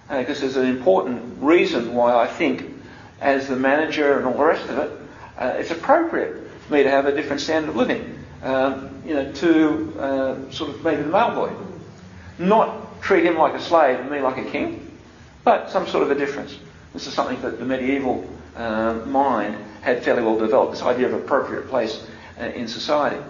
[0.10, 2.71] Because there's an important reason why I think,
[3.19, 4.91] as the manager and all the rest of it,
[5.38, 9.32] uh, it's appropriate for me to have a different standard of living um, you know,
[9.34, 11.52] to uh, sort of maybe the mail boy.
[12.38, 14.91] Not treat him like a slave and me like a king,
[15.43, 16.58] but some sort of a difference.
[16.93, 21.13] This is something that the medieval uh, mind had fairly well developed, this idea of
[21.13, 22.06] appropriate place
[22.39, 23.21] uh, in society.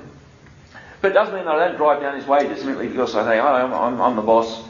[1.02, 3.39] But it doesn't mean that I don't drive down his wages simply because I say,
[3.39, 4.63] oh, I'm, I'm, I'm the boss.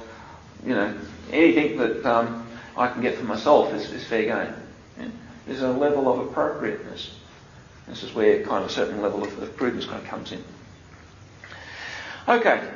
[0.66, 0.98] You know,
[1.32, 4.54] anything that um, I can get for myself is, is fair game.
[5.00, 5.08] Yeah?
[5.48, 7.15] There's a level of appropriateness.
[7.88, 10.44] This is where kind of a certain level of, of prudence kind of comes in.
[12.28, 12.68] Okay.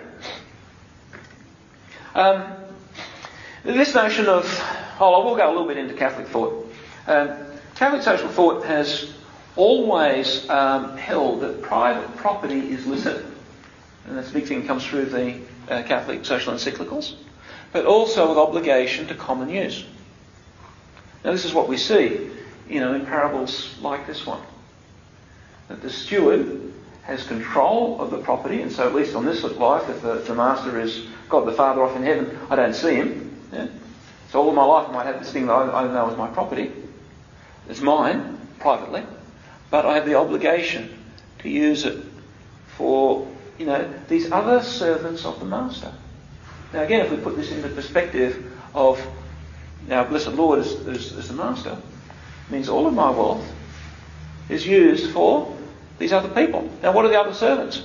[2.14, 2.44] Um,
[3.64, 4.46] this notion of,
[5.00, 6.72] oh, I will go a little bit into Catholic thought.
[7.08, 7.30] Um,
[7.76, 9.12] Catholic social thought has
[9.56, 13.26] always um, held that private property is licit,
[14.06, 17.16] and that's a big thing comes through the uh, Catholic social encyclicals,
[17.74, 19.86] but also with obligation to common use.
[21.24, 22.30] Now, this is what we see,
[22.70, 24.42] you know, in parables like this one
[25.70, 29.90] that the steward has control of the property, and so at least on this life,
[29.90, 33.36] if the, the master is God the Father off in heaven, I don't see him.
[33.54, 33.68] Yeah?
[34.32, 36.18] So all of my life I might have this thing that I, I know is
[36.18, 36.72] my property.
[37.68, 39.04] It's mine, privately,
[39.72, 41.04] but I have the obligation
[41.40, 42.04] to use it
[42.78, 43.28] for,
[43.58, 45.92] you know, these other servants of the master.
[46.74, 49.04] Now again, if we put this in the perspective of
[49.90, 51.78] our blessed Lord as, as the master,
[52.50, 53.48] means all of my wealth
[54.50, 55.56] is used for
[56.00, 56.70] these other people.
[56.82, 57.84] Now, what are the other servants?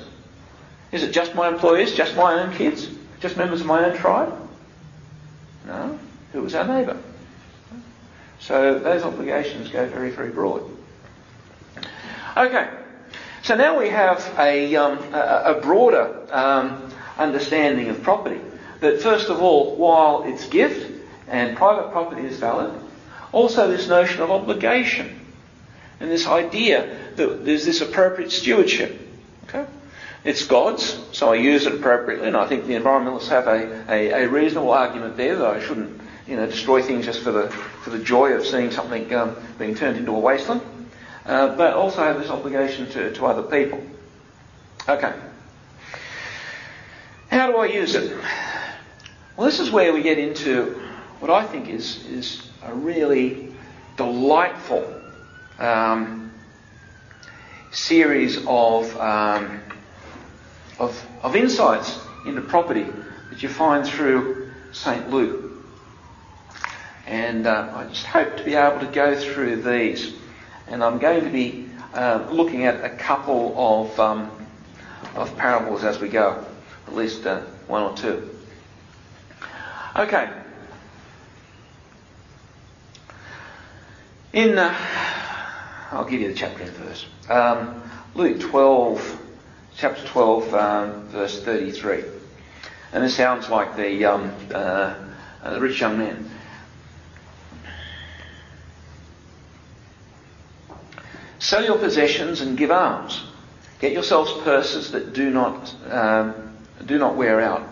[0.92, 2.88] Is it just my employees, just my own kids,
[3.20, 4.33] just members of my own tribe?
[5.66, 5.98] No.
[6.33, 6.96] Who was our neighbour?
[8.38, 10.62] So those obligations go very, very broad.
[12.37, 12.70] Okay.
[13.42, 18.40] So now we have a, um, a, broader um, understanding of property.
[18.81, 20.90] That first of all, while it's gift
[21.29, 22.72] and private property is valid,
[23.33, 25.24] also this notion of obligation
[26.05, 29.01] and this idea that there's this appropriate stewardship.
[29.45, 29.64] Okay?
[30.23, 34.25] It's God's, so I use it appropriately, and I think the environmentalists have a, a,
[34.25, 37.88] a reasonable argument there that I shouldn't you know, destroy things just for the, for
[37.88, 40.61] the joy of seeing something um, being turned into a wasteland,
[41.25, 43.83] uh, but also have this obligation to, to other people.
[44.87, 45.14] Okay.
[47.31, 48.14] How do I use it?
[49.38, 50.79] Well, this is where we get into
[51.21, 53.55] what I think is, is a really
[53.97, 54.94] delightful
[55.59, 56.33] um,
[57.71, 59.61] series of, um,
[60.79, 62.87] of, of insights into property
[63.31, 65.11] that you find through St.
[65.11, 65.53] Luke.
[67.07, 70.14] And uh, I just hope to be able to go through these.
[70.69, 74.31] And I'm going to be uh, looking at a couple of, um,
[75.14, 76.45] of parables as we go,
[76.87, 78.31] at least uh, one or two.
[79.97, 80.29] Okay.
[84.33, 84.75] In, uh,
[85.95, 87.07] I'll give you the chapter and verse.
[87.29, 87.83] Um,
[88.17, 89.21] Luke 12,
[89.77, 92.03] chapter 12, um, verse 33.
[92.93, 94.95] And this sounds like the, um, uh,
[95.45, 96.31] the rich young man.
[101.39, 103.23] Sell your possessions and give alms.
[103.79, 107.69] Get yourselves purses that do not, um, do not wear out,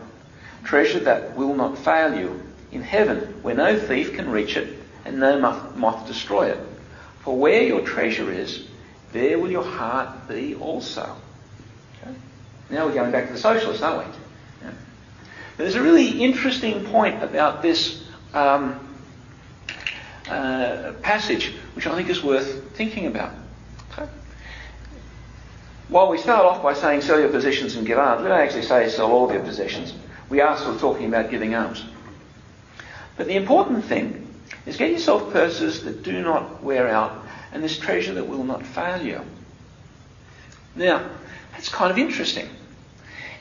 [0.62, 5.18] treasure that will not fail you in heaven, where no thief can reach it and
[5.18, 6.71] no moth, moth destroy it.
[7.22, 8.66] For where your treasure is,
[9.12, 11.16] there will your heart be also.
[12.02, 12.14] Okay?
[12.70, 14.14] Now we're going back to the socialists, aren't we?
[14.62, 14.72] Yeah.
[15.56, 18.02] There's a really interesting point about this
[18.34, 18.96] um,
[20.28, 23.32] uh, passage, which I think is worth thinking about.
[25.92, 28.62] While we start off by saying sell your possessions and give alms, we don't actually
[28.62, 29.92] say sell all your possessions.
[30.30, 31.84] We are still talking about giving alms.
[33.18, 34.31] But the important thing
[34.66, 38.64] is get yourself purses that do not wear out and this treasure that will not
[38.64, 39.20] fail you.
[40.74, 41.08] Now,
[41.52, 42.48] that's kind of interesting.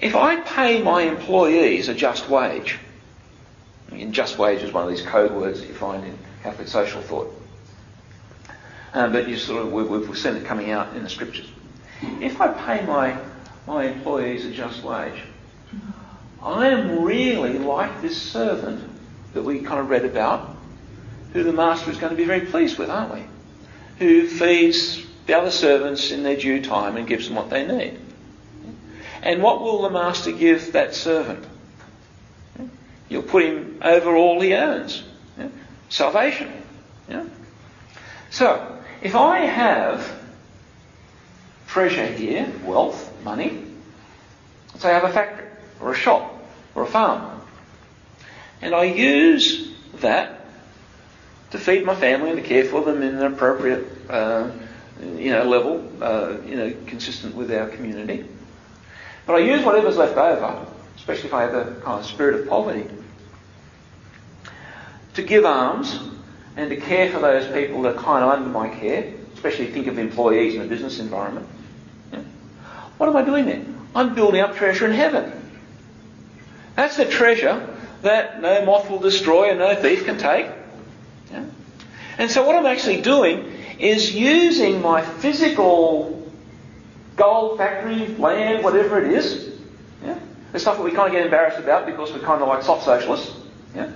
[0.01, 2.79] If I pay my employees a just wage,
[3.91, 7.01] and just wage is one of these code words that you find in Catholic social
[7.01, 7.33] thought,
[8.93, 11.49] um, but you sort of, we've, we've seen it coming out in the scriptures.
[12.19, 13.17] If I pay my,
[13.67, 15.21] my employees a just wage,
[16.41, 18.83] I am really like this servant
[19.33, 20.57] that we kind of read about,
[21.33, 23.23] who the master is going to be very pleased with, aren't we?
[23.99, 27.99] Who feeds the other servants in their due time and gives them what they need.
[29.21, 31.45] And what will the master give that servant?
[33.07, 35.03] You'll put him over all he earns.
[35.89, 36.51] Salvation.
[38.29, 40.19] So, if I have
[41.67, 43.63] treasure here, wealth, money.
[44.69, 45.47] Let's say I have a factory,
[45.79, 46.41] or a shop,
[46.75, 47.41] or a farm.
[48.61, 50.40] And I use that
[51.51, 54.49] to feed my family and to care for them in an appropriate, uh,
[55.15, 58.25] you know, level, uh, you know, consistent with our community.
[59.25, 62.47] But I use whatever's left over, especially if I have a kind of spirit of
[62.47, 62.89] poverty,
[65.13, 65.99] to give alms
[66.55, 69.87] and to care for those people that are kind of under my care, especially think
[69.87, 71.47] of employees in a business environment.
[72.97, 73.65] What am I doing there?
[73.95, 75.31] I'm building up treasure in heaven.
[76.75, 80.45] That's the treasure that no moth will destroy and no thief can take.
[82.21, 86.31] And so what I'm actually doing is using my physical
[87.15, 89.49] gold factory, land, whatever it is.
[90.05, 90.19] Yeah?
[90.51, 92.85] The stuff that we kind of get embarrassed about because we're kind of like soft
[92.85, 93.35] socialists.
[93.73, 93.89] Yeah?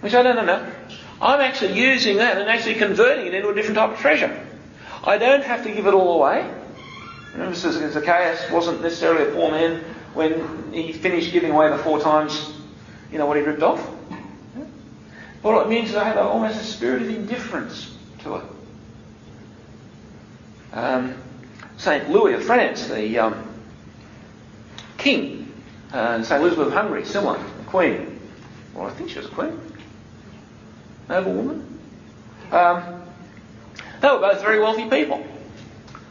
[0.00, 0.72] We say, no, no, no.
[1.20, 4.46] I'm actually using that and actually converting it into a different type of treasure.
[5.02, 6.48] I don't have to give it all away.
[7.32, 9.82] Remember, Zacchaeus wasn't necessarily a poor man
[10.14, 12.48] when he finished giving away the four times,
[13.10, 13.84] you know, what he ripped off.
[15.46, 18.44] What it means is I have almost a spirit of indifference to it.
[20.72, 21.14] Um,
[21.76, 23.48] Saint Louis of France, the um,
[24.98, 25.54] king,
[25.92, 27.38] uh, Saint Elizabeth of Hungary, similar,
[27.68, 28.18] queen.
[28.74, 29.56] Well, I think she was a queen.
[31.08, 31.78] Noble woman.
[32.50, 33.02] Um,
[34.00, 35.24] they were both very wealthy people.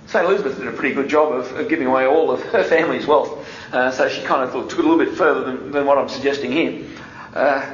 [0.08, 0.24] St.
[0.24, 3.46] Elizabeth did a pretty good job of, of giving away all of her family's wealth,
[3.74, 6.08] uh, so she kind of took it a little bit further than, than what I'm
[6.08, 6.86] suggesting here.
[7.34, 7.70] Uh,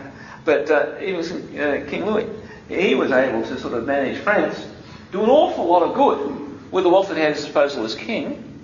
[0.46, 2.28] but uh, uh, King Louis,
[2.68, 4.66] he was able to sort of manage France,
[5.12, 7.84] do an awful lot of good with the wealth that he had at his disposal
[7.84, 8.60] as king,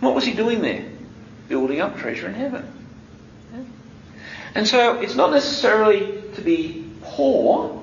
[0.00, 0.84] What was he doing there?
[1.48, 2.72] Building up treasure in heaven.
[4.54, 7.82] And so it's not necessarily to be poor,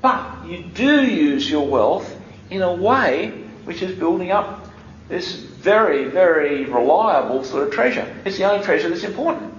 [0.00, 2.14] but you do use your wealth
[2.50, 3.28] in a way
[3.64, 4.70] which is building up
[5.08, 8.06] this very, very reliable sort of treasure.
[8.24, 9.52] It's the only treasure that's important.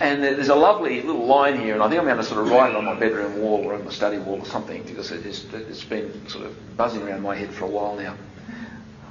[0.00, 2.50] And there's a lovely little line here, and I think I'm going to sort of
[2.50, 5.26] write it on my bedroom wall or on my study wall or something because it
[5.26, 8.16] is, it's been sort of buzzing around my head for a while now.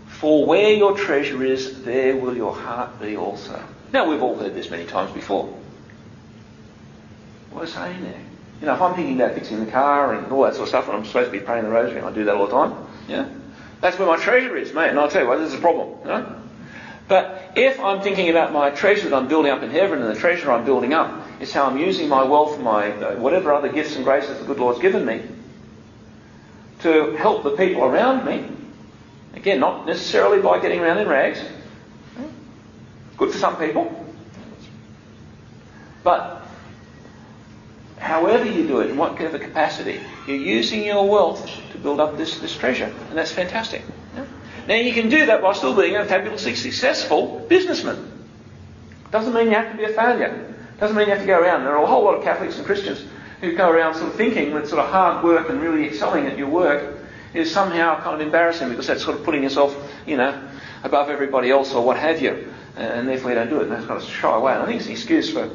[0.08, 3.64] For where your treasure is, there will your heart be also.
[3.94, 5.54] Now, we've all heard this many times before.
[7.52, 8.22] What is saying there?
[8.60, 10.88] You know, if I'm thinking about fixing the car and all that sort of stuff,
[10.88, 12.88] and I'm supposed to be praying the rosary, and I do that all the time,
[13.08, 13.30] yeah,
[13.80, 14.90] that's where my treasure is, mate.
[14.90, 15.90] And I'll tell you what, this is a problem.
[16.02, 16.42] You know?
[17.10, 20.20] But if I'm thinking about my treasure that I'm building up in heaven, and the
[20.20, 23.96] treasure I'm building up is how I'm using my wealth, my uh, whatever other gifts
[23.96, 25.24] and graces the good Lord's given me,
[26.82, 28.48] to help the people around me.
[29.34, 31.42] Again, not necessarily by getting around in rags.
[33.18, 34.06] Good for some people.
[36.04, 36.44] But
[37.98, 42.38] however you do it, in whatever capacity, you're using your wealth to build up this,
[42.38, 42.94] this treasure.
[43.10, 43.82] And that's fantastic.
[44.70, 48.12] Now you can do that while still being a fabulously successful businessman.
[49.10, 50.54] Doesn't mean you have to be a failure.
[50.80, 51.64] Doesn't mean you have to go around.
[51.64, 53.04] There are a whole lot of Catholics and Christians
[53.42, 56.38] who go around sort of thinking that sort of hard work and really excelling at
[56.38, 57.00] your work
[57.34, 60.40] is somehow kind of embarrassing because that's sort of putting yourself, you know,
[60.84, 62.54] above everybody else or what have you.
[62.78, 63.64] And therefore you don't do it.
[63.64, 64.54] And that's kind of shy away.
[64.54, 65.50] And I think it's an excuse for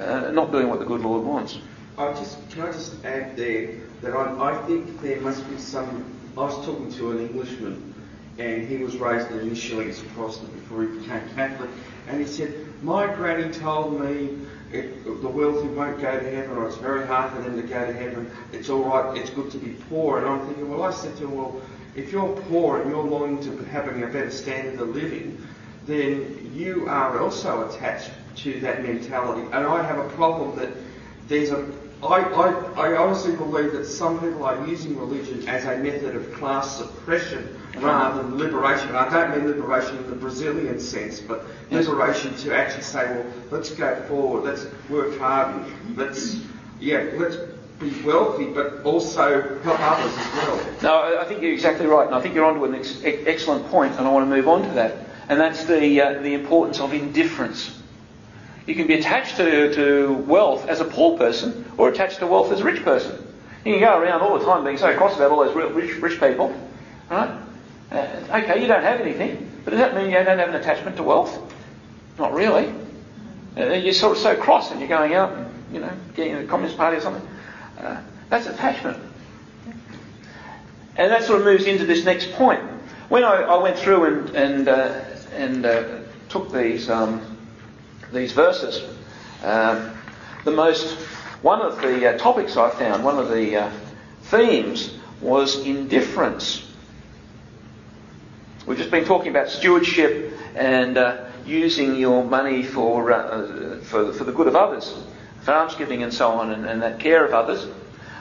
[0.00, 1.58] uh, not doing what the good Lord wants.
[1.98, 6.06] I just can I just add there that I, I think there must be some.
[6.38, 7.94] I was talking to an Englishman,
[8.38, 11.70] and he was raised initially as a Protestant before he became Catholic,
[12.08, 14.38] and he said, "My granny told me
[14.72, 17.92] the wealthy won't go to heaven, or it's very hard for them to go to
[17.92, 18.30] heaven.
[18.52, 19.16] It's all right.
[19.16, 21.60] It's good to be poor." And I'm thinking, well, I said to him, well,
[21.94, 25.38] if you're poor and you're longing to having a better standard of living,
[25.86, 29.42] then you are also attached to that mentality.
[29.52, 30.70] And I have a problem that
[31.28, 31.64] there's a
[32.02, 36.30] I, I, I honestly believe that some people are using religion as a method of
[36.34, 38.88] class suppression rather than liberation.
[38.88, 43.26] And I don't mean liberation in the Brazilian sense, but liberation to actually say, well,
[43.50, 45.64] let's go forward, let's work hard,
[45.96, 46.40] let's,
[46.80, 47.36] yeah, let's
[47.78, 50.66] be wealthy, but also help others as well.
[50.82, 53.92] No, I think you're exactly right, and I think you're onto an ex- excellent point,
[53.98, 54.96] and I want to move on to that,
[55.28, 57.82] and that's the uh, the importance of indifference.
[58.66, 62.50] You can be attached to, to wealth as a poor person or attached to wealth
[62.50, 63.24] as a rich person.
[63.64, 66.18] You can go around all the time being so cross about all those rich, rich
[66.20, 66.52] people,
[67.10, 67.45] right?
[67.90, 70.96] Uh, okay, you don't have anything, but does that mean you don't have an attachment
[70.96, 71.38] to wealth?
[72.18, 72.72] Not really.
[73.56, 76.42] Uh, you're sort of so cross and you're going out and, you know, getting in
[76.42, 77.26] the Communist Party or something.
[77.78, 78.98] Uh, that's attachment.
[80.96, 82.60] And that sort of moves into this next point.
[83.08, 87.36] When I, I went through and, and, uh, and uh, took these um,
[88.12, 88.82] these verses.
[89.42, 89.96] Um,
[90.44, 90.96] the most,
[91.42, 93.70] one of the uh, topics I found, one of the
[94.22, 96.62] themes was indifference.
[98.66, 104.24] We've just been talking about stewardship and uh, using your money for, uh, for, for
[104.24, 104.92] the good of others,
[105.42, 107.68] for almsgiving and so on, and, and that care of others.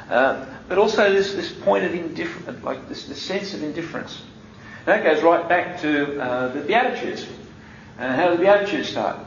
[0.07, 4.21] Uh, but also this, this point of indifference, like this, this sense of indifference.
[4.85, 7.25] And that goes right back to uh, the Beatitudes.
[7.97, 9.17] And how did the Beatitudes start?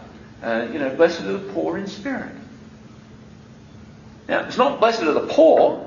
[0.40, 2.30] Uh, you know, blessed are the poor in spirit.
[4.28, 5.84] Now, it's not blessed are the poor,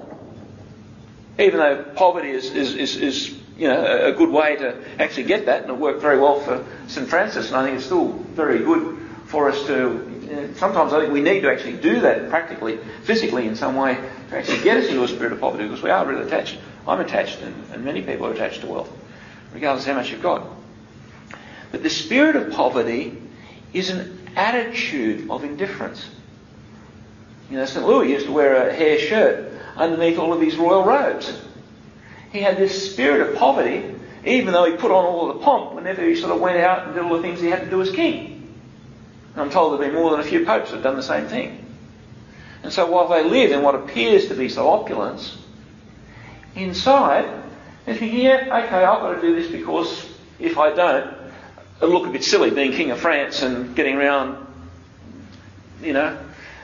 [1.40, 5.46] even though poverty is, is, is, is you know, a good way to actually get
[5.46, 7.08] that, and it worked very well for St.
[7.08, 10.10] Francis, and I think it's still very good for us to.
[10.56, 13.96] Sometimes I think we need to actually do that practically, physically, in some way,
[14.30, 16.58] to actually get us into a spirit of poverty, because we are really attached.
[16.88, 18.90] I'm attached, and, and many people are attached to wealth,
[19.54, 20.48] regardless how much you've got.
[21.72, 23.22] But the spirit of poverty
[23.74, 26.10] is an attitude of indifference.
[27.50, 27.86] You know, St.
[27.86, 31.38] Louis used to wear a hair shirt underneath all of his royal robes.
[32.32, 36.04] He had this spirit of poverty, even though he put on all the pomp whenever
[36.04, 37.92] he sort of went out and did all the things he had to do as
[37.92, 38.56] king.
[39.34, 41.28] And I'm told there have been more than a few popes have done the same
[41.28, 41.66] thing.
[42.64, 45.38] And so while they live in what appears to be some opulence,
[46.56, 47.26] inside,
[47.86, 50.10] they're thinking, yeah, okay, I've got to do this because
[50.40, 51.14] if I don't,
[51.78, 54.46] it'll look a bit silly being king of France and getting around,
[55.82, 56.18] you know,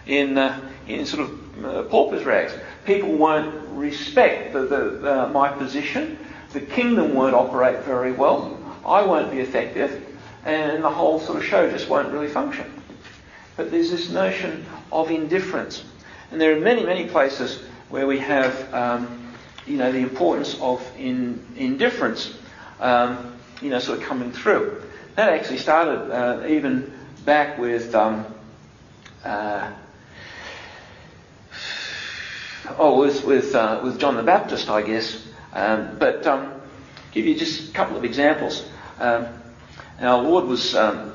[0.06, 2.54] in uh, in sort of uh, pauper's rags.
[2.88, 6.18] People won't respect the, the, uh, my position.
[6.54, 8.58] The kingdom won't operate very well.
[8.84, 10.04] I won't be effective,
[10.46, 12.82] and the whole sort of show just won't really function.
[13.56, 15.84] But there's this notion of indifference,
[16.32, 19.34] and there are many, many places where we have, um,
[19.68, 22.34] you know, the importance of in, indifference.
[22.80, 24.82] um, you know, sort of coming through.
[25.16, 26.94] That actually started uh, even
[27.26, 28.26] back with, um,
[29.24, 29.72] uh,
[32.78, 35.24] oh, with with, uh, with John the Baptist, I guess.
[35.54, 36.54] Um, but um,
[37.12, 38.68] give you just a couple of examples.
[39.00, 39.28] Um,
[40.00, 41.12] our Lord was, um,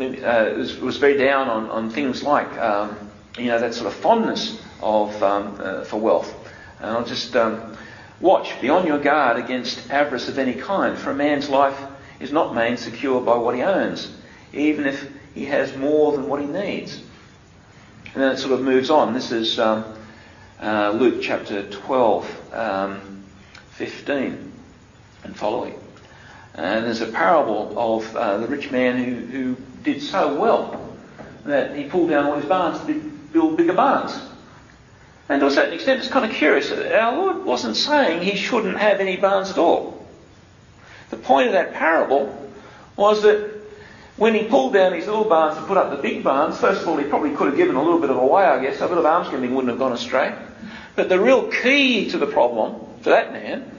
[0.00, 2.96] uh, was, was very down on, on things like um,
[3.36, 6.34] you know that sort of fondness of um, uh, for wealth.
[6.80, 7.34] And I'll just
[8.20, 11.78] watch, be on your guard against avarice of any kind, for a man's life
[12.20, 14.12] is not made secure by what he owns,
[14.52, 17.00] even if he has more than what he needs.
[18.14, 19.12] And then it sort of moves on.
[19.12, 19.84] This is um,
[20.60, 23.24] uh, Luke chapter 12, um,
[23.70, 24.52] 15
[25.24, 25.78] and following.
[26.54, 30.96] And there's a parable of uh, the rich man who, who did so well
[31.44, 33.00] that he pulled down all his barns to
[33.32, 34.20] build bigger barns.
[35.28, 36.70] And to a certain extent, it's kind of curious.
[36.72, 40.06] Our Lord wasn't saying he shouldn't have any barns at all.
[41.10, 42.50] The point of that parable
[42.96, 43.57] was that
[44.18, 46.88] when he pulled down his little barns to put up the big barns, first of
[46.88, 48.80] all, he probably could have given a little bit of away, I guess.
[48.80, 50.36] A bit of almsgiving wouldn't have gone astray.
[50.96, 53.70] But the real key to the problem for that man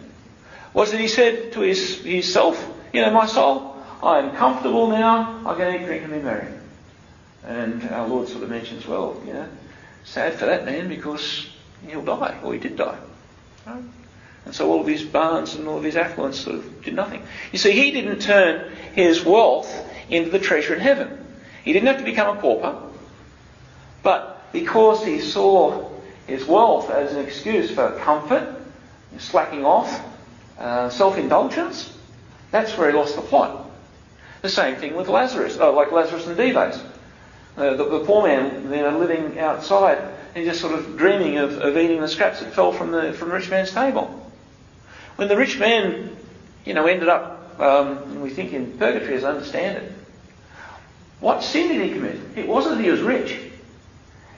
[0.74, 2.58] was that he said to his, his self,
[2.94, 6.48] You know, my soul, I am comfortable now, I can eat, drink, and be merry.
[7.44, 9.48] And our Lord sort of mentions, well, you know,
[10.06, 11.50] sad for that man because
[11.86, 12.98] he'll die, or he did die.
[13.66, 17.24] And so all of his barns and all of his affluence sort of did nothing.
[17.52, 21.26] You see, he didn't turn his wealth into the treasure in heaven.
[21.64, 22.82] He didn't have to become a pauper,
[24.04, 25.90] but because he saw
[26.28, 28.56] his wealth as an excuse for comfort,
[29.18, 30.02] slacking off,
[30.58, 31.96] uh, self-indulgence,
[32.52, 33.70] that's where he lost the plot.
[34.42, 36.82] The same thing with Lazarus, oh, like Lazarus and Dives.
[37.58, 39.98] Uh, the, the, poor man, you know, living outside
[40.34, 43.30] and just sort of dreaming of, of eating the scraps that fell from the from
[43.30, 44.32] the rich man's table.
[45.18, 46.16] When the rich man,
[46.64, 49.92] you know, ended up, um, we think in purgatory as I understand it,
[51.20, 52.20] what sin did he commit?
[52.36, 53.38] It wasn't that he was rich.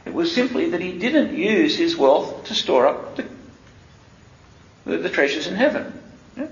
[0.05, 3.25] It was simply that he didn't use his wealth to store up the,
[4.85, 5.93] the, the treasures in heaven.
[6.35, 6.47] Yeah?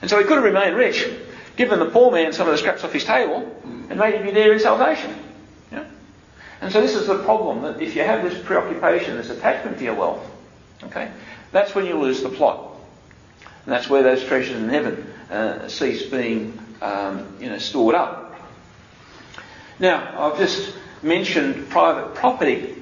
[0.00, 1.08] And so he could have remained rich,
[1.56, 4.32] given the poor man some of the scraps off his table, and made him be
[4.32, 5.14] there in salvation.
[5.70, 5.84] Yeah?
[6.60, 9.84] And so this is the problem, that if you have this preoccupation, this attachment to
[9.84, 10.28] your wealth,
[10.82, 11.12] okay,
[11.52, 12.70] that's when you lose the plot.
[13.64, 18.21] And that's where those treasures in heaven uh, cease being um, you know, stored up.
[19.82, 22.76] Now, I've just mentioned private property.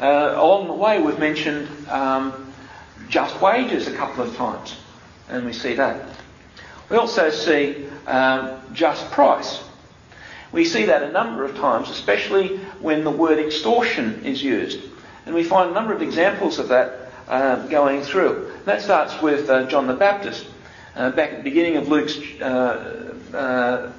[0.00, 2.54] Uh, along the way, we've mentioned um,
[3.10, 4.74] just wages a couple of times,
[5.28, 6.08] and we see that.
[6.88, 9.62] We also see um, just price.
[10.50, 14.80] We see that a number of times, especially when the word extortion is used.
[15.26, 18.54] And we find a number of examples of that uh, going through.
[18.64, 20.46] That starts with uh, John the Baptist.
[20.96, 23.92] Uh, back at the beginning of Luke's uh, uh,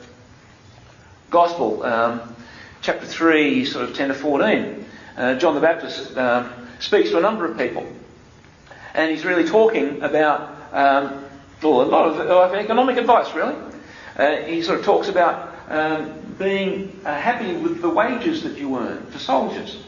[1.30, 2.36] Gospel, um,
[2.82, 4.86] chapter 3, sort of 10 to 14,
[5.18, 7.86] uh, John the Baptist um, speaks to a number of people.
[8.94, 11.26] And he's really talking about um,
[11.62, 13.56] well, a lot of, of, economic advice, really.
[14.46, 19.20] he sort of talks about um, being happy with the wages that you earn for
[19.20, 19.84] soldiers.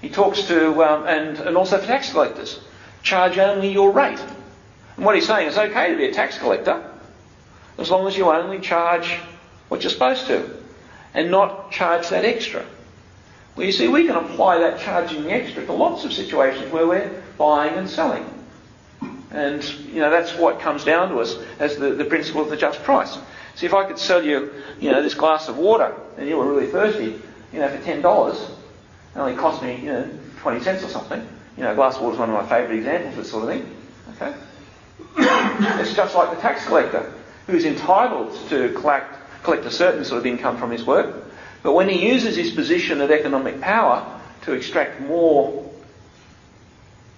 [0.00, 2.60] He talks to, um, and, and also for tax collectors,
[3.02, 4.22] charge only your rate.
[4.96, 6.90] And what he's saying is okay to be a tax collector
[7.78, 9.18] as long as you only charge
[9.68, 10.63] what you're supposed to
[11.14, 12.64] and not charge that extra.
[13.56, 17.22] Well, you see, we can apply that charging extra to lots of situations where we're
[17.38, 18.28] buying and selling.
[19.30, 22.56] And, you know, that's what comes down to us as the, the principle of the
[22.56, 23.16] just price.
[23.54, 26.46] See, if I could sell you, you know, this glass of water and you were
[26.46, 27.20] really thirsty,
[27.52, 31.26] you know, for $10, it only cost me, you know, 20 cents or something.
[31.56, 33.76] You know, glass water is one of my favourite examples of this sort of thing.
[34.16, 34.34] Okay?
[35.80, 37.12] it's just like the tax collector,
[37.46, 39.14] who's entitled to collect,
[39.44, 41.24] collect a certain sort of income from his work.
[41.62, 45.70] But when he uses his position of economic power to extract more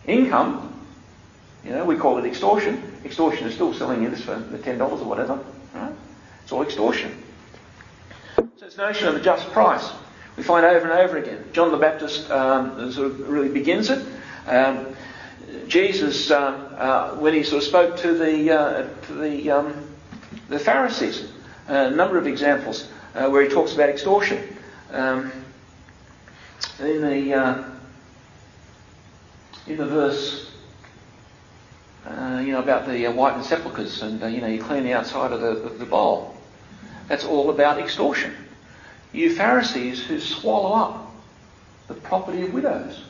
[0.07, 0.73] income,
[1.65, 3.01] you know, we call it extortion.
[3.05, 5.43] Extortion is still selling you this for the $10 or whatever.
[5.75, 5.93] Right?
[6.43, 7.23] It's all extortion.
[8.37, 9.91] So it's notion of a just price
[10.37, 11.45] we find over and over again.
[11.53, 14.07] John the Baptist um, sort of really begins it.
[14.47, 14.95] Um,
[15.67, 19.89] Jesus, um, uh, when he sort of spoke to the uh, to the um,
[20.49, 21.33] the Pharisees,
[21.69, 24.57] a number of examples uh, where he talks about extortion.
[24.91, 25.33] Um,
[26.81, 27.65] in the uh,
[29.67, 30.53] in the verse,
[32.07, 35.33] uh, you know, about the uh, whitened sepulchres, and you know, you clean the outside
[35.33, 36.37] of the, of the bowl.
[37.09, 38.35] That's all about extortion
[39.17, 41.15] you Pharisees who swallow up
[41.89, 43.03] the property of widows.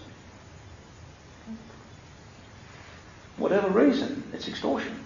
[3.39, 4.99] Whatever reason, it's extortion.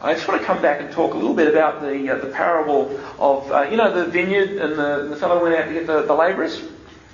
[0.00, 2.30] I just want to come back and talk a little bit about the uh, the
[2.30, 5.86] parable of uh, you know the vineyard and the, the fellow went out to get
[5.88, 6.62] the, the labourers,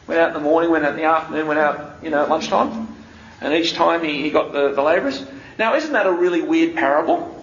[0.07, 2.29] went out in the morning, went out in the afternoon, went out you know at
[2.29, 2.95] lunchtime,
[3.41, 5.25] and each time he, he got the, the labourers.
[5.59, 7.43] Now isn't that a really weird parable?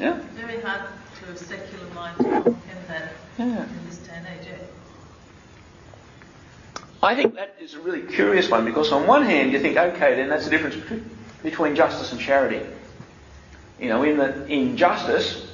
[0.00, 0.18] Yeah.
[0.34, 0.82] Very hard
[1.24, 3.64] to a secular mind to comprehend that Yeah.
[3.64, 4.46] in this day and age.
[7.02, 10.14] I think that is a really curious one because on one hand you think, okay,
[10.16, 11.10] then that's the difference between,
[11.42, 12.64] between justice and charity.
[13.78, 15.46] You know, in the in justice,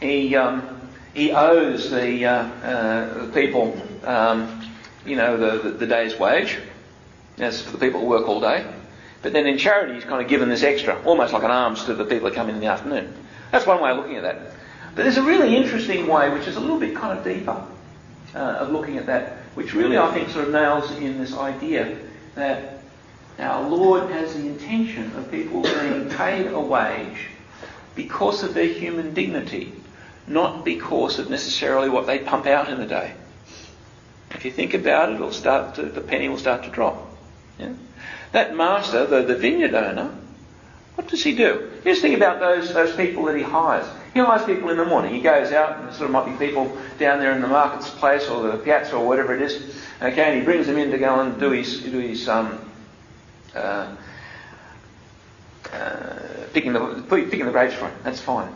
[0.00, 0.78] he um,
[1.18, 4.64] he owes the, uh, uh, the people, um,
[5.04, 6.58] you know, the, the, the day's wage.
[7.36, 8.64] That's for the people who work all day.
[9.22, 11.94] But then in charity, he's kind of given this extra, almost like an alms to
[11.94, 13.12] the people that come in in the afternoon.
[13.50, 14.52] That's one way of looking at that.
[14.94, 17.64] But there's a really interesting way, which is a little bit kind of deeper,
[18.34, 21.98] uh, of looking at that, which really I think sort of nails in this idea
[22.36, 22.77] that
[23.38, 27.28] our Lord has the intention of people being paid a wage
[27.94, 29.72] because of their human dignity,
[30.26, 33.14] not because of necessarily what they pump out in a day.
[34.32, 37.08] If you think about it, it'll start to, the penny will start to drop.
[37.58, 37.72] Yeah?
[38.32, 40.14] That master, the, the vineyard owner,
[40.96, 41.70] what does he do?
[41.84, 43.86] Just think about those, those people that he hires.
[44.14, 45.14] He hires people in the morning.
[45.14, 47.88] He goes out, and there sort of might be people down there in the market's
[47.88, 49.76] place or the piazza or whatever it is.
[50.02, 52.67] Okay, and he brings them in to go and do his, do his um,
[53.54, 53.94] uh,
[55.72, 56.18] uh,
[56.52, 57.98] picking the picking the grapes for him.
[58.02, 58.54] That's fine.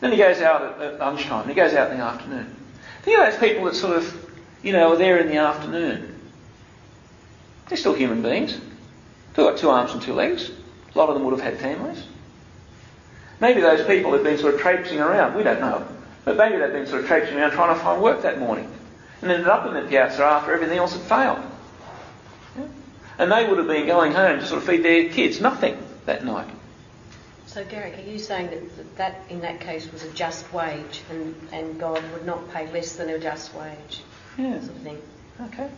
[0.00, 1.48] Then he goes out at, at lunchtime.
[1.48, 2.56] He goes out in the afternoon.
[3.02, 4.30] Think of those people that sort of,
[4.62, 6.14] you know, are there in the afternoon.
[7.68, 8.58] They're still human beings.
[9.34, 10.50] They've got two arms and two legs.
[10.94, 12.02] A lot of them would have had families.
[13.40, 15.34] Maybe those people have been sort of traipsing around.
[15.34, 15.86] We don't know.
[16.24, 18.70] But maybe they've been sort of traipsing around trying to find work that morning.
[19.22, 21.49] And ended up in the piazza after everything else had failed.
[23.20, 25.42] And they would have been going home to sort of feed their kids.
[25.42, 26.48] Nothing that night.
[27.44, 31.34] So, Garrick, are you saying that that in that case was a just wage and,
[31.52, 34.00] and God would not pay less than a just wage?
[34.38, 34.58] Yeah.
[34.60, 35.02] Sort of thing.
[35.42, 35.68] Okay.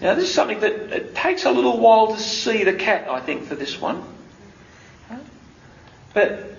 [0.00, 3.18] Now, this is something that it takes a little while to see the cat, I
[3.18, 4.04] think, for this one.
[6.12, 6.52] But,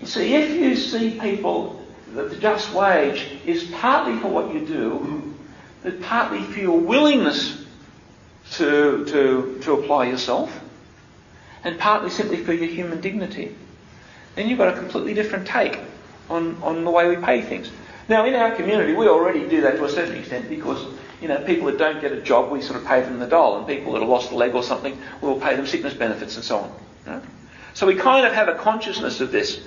[0.00, 1.80] you see, if you see people
[2.14, 5.32] that the just wage is partly for what you do,
[5.84, 7.65] but partly for your willingness
[8.52, 10.60] to, to, to apply yourself,
[11.64, 13.54] and partly simply for your human dignity,
[14.34, 15.80] then you've got a completely different take
[16.28, 17.70] on, on the way we pay things.
[18.08, 20.86] Now, in our community, we already do that to a certain extent because,
[21.20, 23.58] you know, people that don't get a job, we sort of pay them the dole,
[23.58, 26.44] and people that have lost a leg or something, we'll pay them sickness benefits and
[26.44, 26.72] so on.
[27.74, 29.60] So we kind of have a consciousness of this.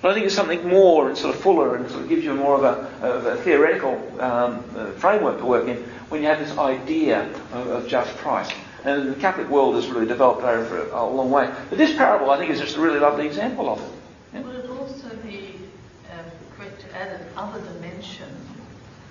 [0.00, 2.34] But I think it's something more and sort of fuller and sort of gives you
[2.34, 5.82] more of a, of a theoretical um, uh, framework to work in
[6.14, 8.48] when you have this idea of, of just price.
[8.84, 11.52] And the Catholic world has really developed over a, long way.
[11.68, 13.88] But this parable, I think, is just a really lovely example of it.
[14.32, 14.42] Yeah?
[14.42, 15.56] Would it also be
[16.12, 16.24] um,
[16.56, 18.28] correct to add another dimension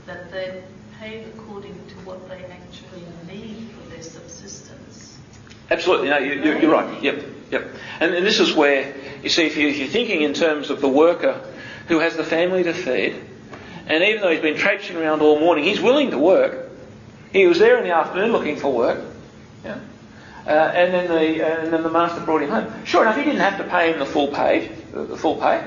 [0.06, 0.64] that they
[0.98, 5.18] paid according to what they actually need for their subsistence?
[5.72, 7.04] Absolutely, no, you, you, you're right.
[7.04, 7.68] Yep, yep.
[8.00, 10.80] And, and this is where you see if, you, if you're thinking in terms of
[10.80, 11.42] the worker
[11.90, 13.20] who has the family to feed,
[13.88, 16.63] and even though he's been traipsing around all morning, he's willing to work.
[17.34, 19.04] He was there in the afternoon looking for work.
[20.46, 22.86] Uh, and then the and then the master brought him home.
[22.86, 25.66] Sure enough, he didn't have to pay him the full pay, the full pay,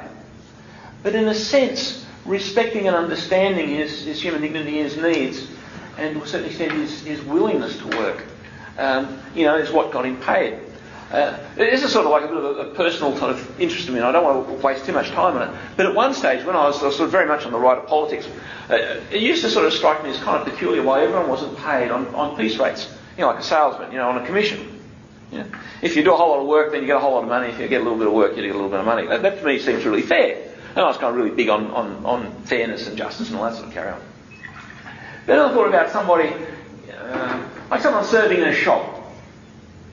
[1.03, 5.49] but in a sense, respecting and understanding his, his human dignity, his needs,
[5.97, 8.25] and to a certain extent his, his willingness to work,
[8.77, 10.59] um, you know, is what got him paid.
[11.11, 13.87] Uh, this is sort of like a bit of a, a personal kind of interest
[13.87, 15.61] in me, and I don't want to waste too much time on it.
[15.77, 17.59] But at one stage, when I was, I was sort of very much on the
[17.59, 18.27] right of politics,
[18.69, 21.57] uh, it used to sort of strike me as kind of peculiar why everyone wasn't
[21.59, 24.83] paid on, on piece rates, you know, like a salesman, you know, on a commission.
[25.31, 25.47] You know,
[25.81, 27.29] if you do a whole lot of work, then you get a whole lot of
[27.29, 27.49] money.
[27.49, 29.07] If you get a little bit of work, you get a little bit of money.
[29.07, 30.53] That, that to me seems really fair.
[30.71, 33.45] And I was kind of really big on, on, on fairness and justice and all
[33.45, 34.01] that sort of carry on.
[35.27, 36.33] Then I thought about somebody,
[36.93, 38.96] uh, like someone serving in a shop.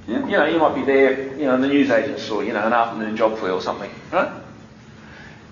[0.08, 2.52] You know, you know, you might be there, you know, in the newsagents or, you
[2.52, 4.42] know, an afternoon job for you or something, right?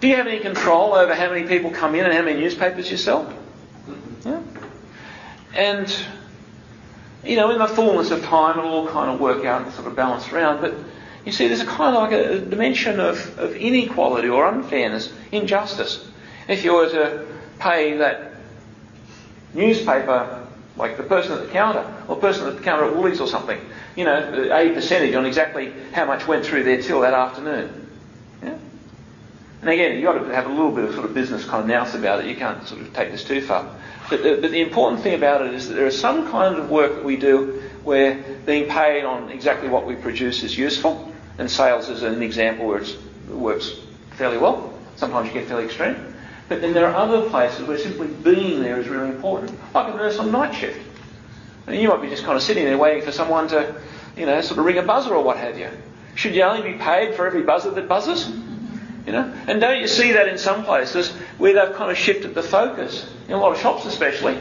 [0.02, 2.89] Do you have any control over how many people come in and how many newspapers
[2.91, 3.26] you sell?
[3.88, 4.30] Mm-hmm.
[4.30, 4.41] Yeah.
[5.56, 5.95] And,
[7.24, 9.88] you know, in the fullness of time, it'll all kind of work out and sort
[9.88, 10.60] of balance around.
[10.60, 10.74] But
[11.24, 15.14] you see, there's a kind of like a, a dimension of, of inequality or unfairness,
[15.32, 16.10] injustice.
[16.47, 17.28] If you were to
[17.60, 18.34] pay that
[19.54, 20.40] newspaper,
[20.82, 23.27] like the person at the counter, or the person at the counter at Woolies or
[23.27, 23.61] something,
[23.95, 27.88] you know, a percentage on exactly how much went through their till that afternoon.
[28.43, 28.57] Yeah?
[29.61, 31.67] And again, you've got to have a little bit of sort of business kind of
[31.69, 32.25] nous about it.
[32.25, 33.73] You can't sort of take this too far.
[34.09, 36.71] But the, but the important thing about it is that there is some kind of
[36.71, 38.15] work that we do where
[38.47, 41.13] being paid on exactly what we produce is useful.
[41.38, 42.97] and sales is an example where it
[43.29, 43.75] works
[44.11, 44.73] fairly well.
[44.95, 45.95] Sometimes you get fairly extreme.
[46.52, 49.95] But then there are other places where simply being there is really important, like a
[49.95, 50.86] nurse on night shift.
[51.66, 53.74] And you might be just kind of sitting there waiting for someone to,
[54.18, 55.70] you know, sort of ring a buzzer or what have you.
[56.16, 58.28] Should you only be paid for every buzzer that buzzes?
[59.06, 59.34] You know?
[59.47, 63.10] And don't you see that in some places where they've kind of shifted the focus,
[63.30, 64.38] in a lot of shops especially,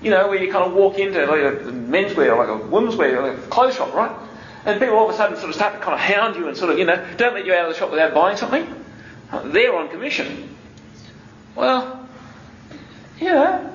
[0.00, 2.96] you know, where you kind of walk into like a menswear or like a women's
[2.96, 4.16] wear, like a clothes shop, right?
[4.64, 6.56] And people all of a sudden sort of start to kind of hound you and
[6.56, 8.66] sort of, you know, don't let you out of the shop without buying something.
[9.44, 10.48] They're on commission.
[11.54, 12.08] Well,
[13.20, 13.70] you know,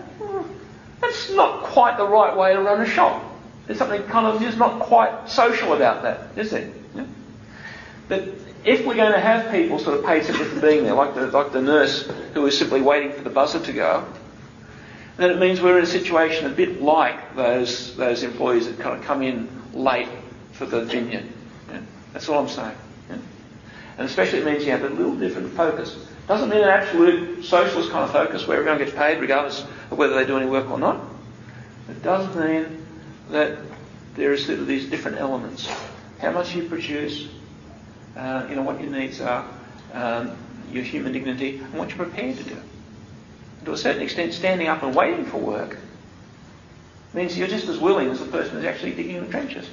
[0.99, 3.23] that's not quite the right way to run a shop.
[3.65, 6.53] There's something kind of just not quite social about that, is?
[6.53, 7.05] Yeah?
[8.07, 8.29] But
[8.63, 11.27] if we're going to have people sort of paid simply for being there, like the,
[11.27, 14.05] like the nurse who is simply waiting for the buzzer to go,
[15.17, 18.97] then it means we're in a situation a bit like those, those employees that kind
[18.97, 20.09] of come in late
[20.53, 21.25] for the vineyard.
[21.71, 21.81] Yeah?
[22.13, 22.77] That's all I'm saying.
[23.09, 23.17] Yeah?
[23.97, 26.07] And especially it means you have a little different focus.
[26.27, 29.61] Doesn't mean an absolute socialist kind of focus where everyone gets paid regardless
[29.91, 31.01] of whether they do any work or not.
[31.89, 32.85] It does mean
[33.29, 33.57] that
[34.15, 35.69] there of these different elements.
[36.19, 37.29] How much you produce,
[38.17, 39.47] uh, you know, what your needs are,
[39.93, 40.35] um,
[40.71, 42.57] your human dignity, and what you're prepared to do.
[43.65, 45.77] To a certain extent, standing up and waiting for work
[47.13, 49.69] means you're just as willing as the person who's actually digging the trenches.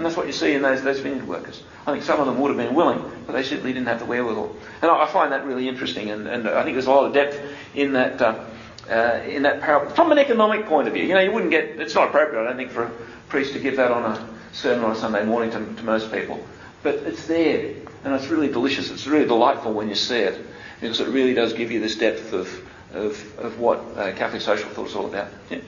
[0.00, 1.62] And that's what you see in those, those vineyard workers.
[1.86, 4.06] I think some of them would have been willing, but they simply didn't have the
[4.06, 4.56] wherewithal.
[4.80, 7.12] And I, I find that really interesting, and, and, I think there's a lot of
[7.12, 7.38] depth
[7.74, 8.46] in that, uh,
[8.88, 9.94] uh, in that parable.
[9.94, 12.44] From an economic point of view, you know, you wouldn't get, it's not appropriate, I
[12.46, 12.90] don't think, for a
[13.28, 16.42] priest to give that on a sermon on a Sunday morning to, to most people.
[16.82, 18.90] But it's there, and it's really delicious.
[18.90, 20.46] It's really delightful when you see it,
[20.80, 22.48] because it really does give you this depth of,
[22.94, 25.28] of, of what uh, Catholic social thought is all about.
[25.50, 25.58] Yeah.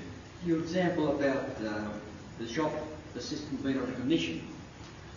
[0.47, 1.85] Your example about uh,
[2.41, 2.73] the shop
[3.15, 4.43] the system being on a commission.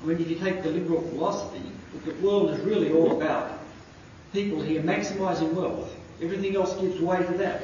[0.01, 1.61] I mean, if you take the liberal philosophy,
[2.05, 3.59] the world is really all about
[4.33, 5.95] people here maximising wealth.
[6.21, 7.61] Everything else gives way to that.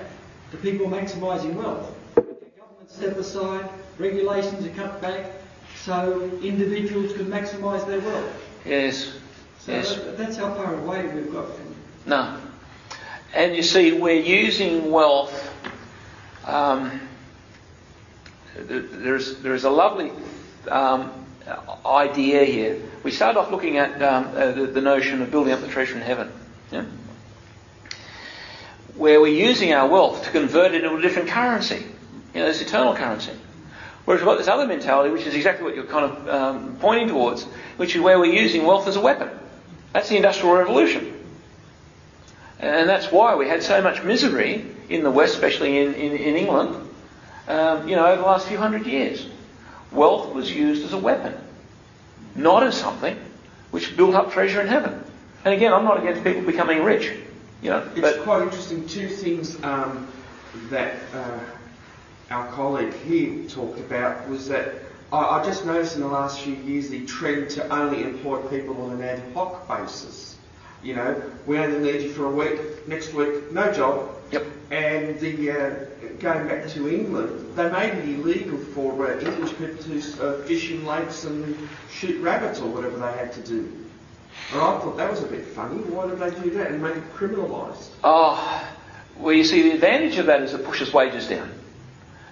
[0.51, 1.93] The people maximising wealth.
[2.15, 5.31] The government step aside, regulations are cut back,
[5.75, 8.49] so individuals can maximise their wealth.
[8.65, 9.17] Yes.
[9.59, 9.95] So yes.
[9.95, 11.75] That, that's how far away we've got from.
[12.05, 12.37] No.
[13.33, 15.49] And you see, we're using wealth.
[16.45, 16.99] Um,
[18.55, 20.11] there's, there's a lovely
[20.69, 21.11] um,
[21.85, 22.81] idea here.
[23.03, 25.95] We start off looking at um, uh, the, the, notion of building up the treasure
[25.95, 26.31] in heaven,
[26.71, 26.85] yeah?
[28.95, 31.85] where we're using our wealth to convert it into a different currency,
[32.33, 33.31] you know, this eternal currency.
[34.05, 37.07] Whereas we've got this other mentality, which is exactly what you're kind of um, pointing
[37.07, 37.43] towards,
[37.77, 39.29] which is where we're using wealth as a weapon.
[39.93, 41.17] That's the Industrial Revolution.
[42.59, 46.35] And that's why we had so much misery in the West, especially in, in, in
[46.35, 46.89] England,
[47.47, 49.27] um, you know, over the last few hundred years.
[49.91, 51.35] Wealth was used as a weapon,
[52.35, 53.17] not as something
[53.71, 55.03] which built up treasure in heaven.
[55.43, 57.11] And again, I'm not against people becoming rich.
[57.61, 58.87] You know, it's quite interesting.
[58.87, 60.07] Two things um,
[60.69, 61.39] that uh,
[62.29, 64.75] our colleague here talked about was that
[65.11, 68.81] I, I just noticed in the last few years the trend to only employ people
[68.81, 70.37] on an ad hoc basis.
[70.83, 72.87] You know, we only need you for a week.
[72.87, 74.09] Next week, no job.
[74.31, 74.45] Yep.
[74.71, 75.69] And the uh,
[76.19, 80.71] going back to England, they made it illegal for uh, English people to uh, fish
[80.71, 83.71] in lakes and shoot rabbits or whatever they had to do.
[84.51, 85.77] And I thought that was a bit funny.
[85.83, 87.89] Why did they do that and make it criminalised?
[88.03, 88.69] Oh,
[89.17, 91.51] well, you see, the advantage of that is it pushes wages down.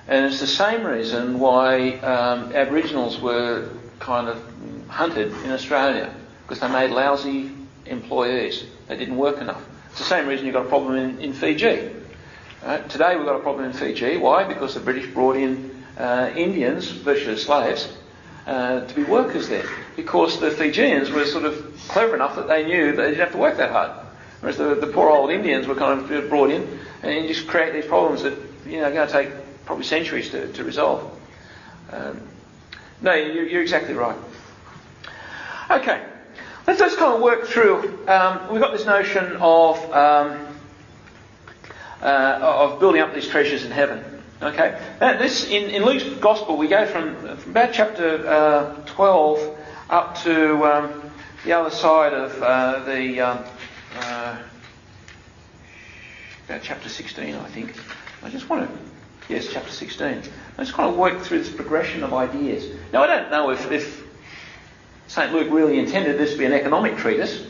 [0.07, 3.69] And it's the same reason why um, Aboriginals were
[3.99, 4.41] kind of
[4.87, 7.51] hunted in Australia, because they made lousy
[7.85, 8.65] employees.
[8.87, 9.63] They didn't work enough.
[9.89, 11.91] It's the same reason you've got a problem in, in Fiji.
[12.63, 12.89] Right?
[12.89, 14.17] Today we've got a problem in Fiji.
[14.17, 14.43] Why?
[14.43, 17.91] Because the British brought in uh, Indians, virtually slaves,
[18.45, 19.65] uh, to be workers there.
[19.95, 23.37] Because the Fijians were sort of clever enough that they knew they didn't have to
[23.37, 23.91] work that hard.
[24.39, 27.73] Whereas the, the poor old Indians were kind of brought in and you just create
[27.73, 29.29] these problems that you know are going to take
[29.65, 31.17] probably centuries to, to resolve.
[31.91, 32.21] Um,
[33.01, 34.17] no, you're, you're exactly right.
[35.69, 36.03] Okay,
[36.69, 38.07] let's just kind of work through.
[38.07, 40.45] Um, we've got this notion of um,
[41.99, 44.21] uh, of building up these treasures in heaven.
[44.39, 49.57] Okay, now this in, in Luke's Gospel we go from, from about chapter uh, 12
[49.89, 51.11] up to um,
[51.43, 53.43] the other side of uh, the um,
[53.95, 54.37] uh,
[56.45, 57.73] about chapter 16, I think.
[58.21, 60.07] I just want to yes, chapter 16.
[60.07, 60.21] I
[60.63, 62.71] just kind of work through this progression of ideas.
[62.93, 64.08] Now I don't know if, if
[65.09, 65.33] St.
[65.33, 67.43] Luke really intended this to be an economic treatise,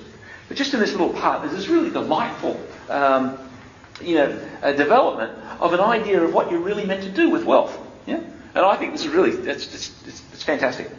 [0.47, 3.37] but just in this little part, there's this really delightful um,
[4.01, 4.29] you know,
[4.77, 7.77] development of an idea of what you're really meant to do with wealth.
[8.07, 8.21] Yeah?
[8.55, 10.89] And I think this is really, it's, it's, it's, it's fantastic.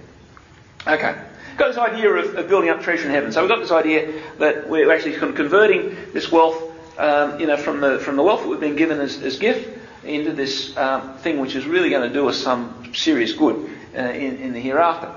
[0.87, 1.17] Okay.
[1.57, 3.33] got this idea of, of, building up treasure in heaven.
[3.33, 6.63] So we've got this idea that we're actually converting this wealth,
[6.99, 9.79] um, you know, from the from the wealth that we've been given as, as gift
[10.05, 14.01] into this um, thing which is really going to do us some serious good uh,
[14.01, 15.15] in, in the hereafter.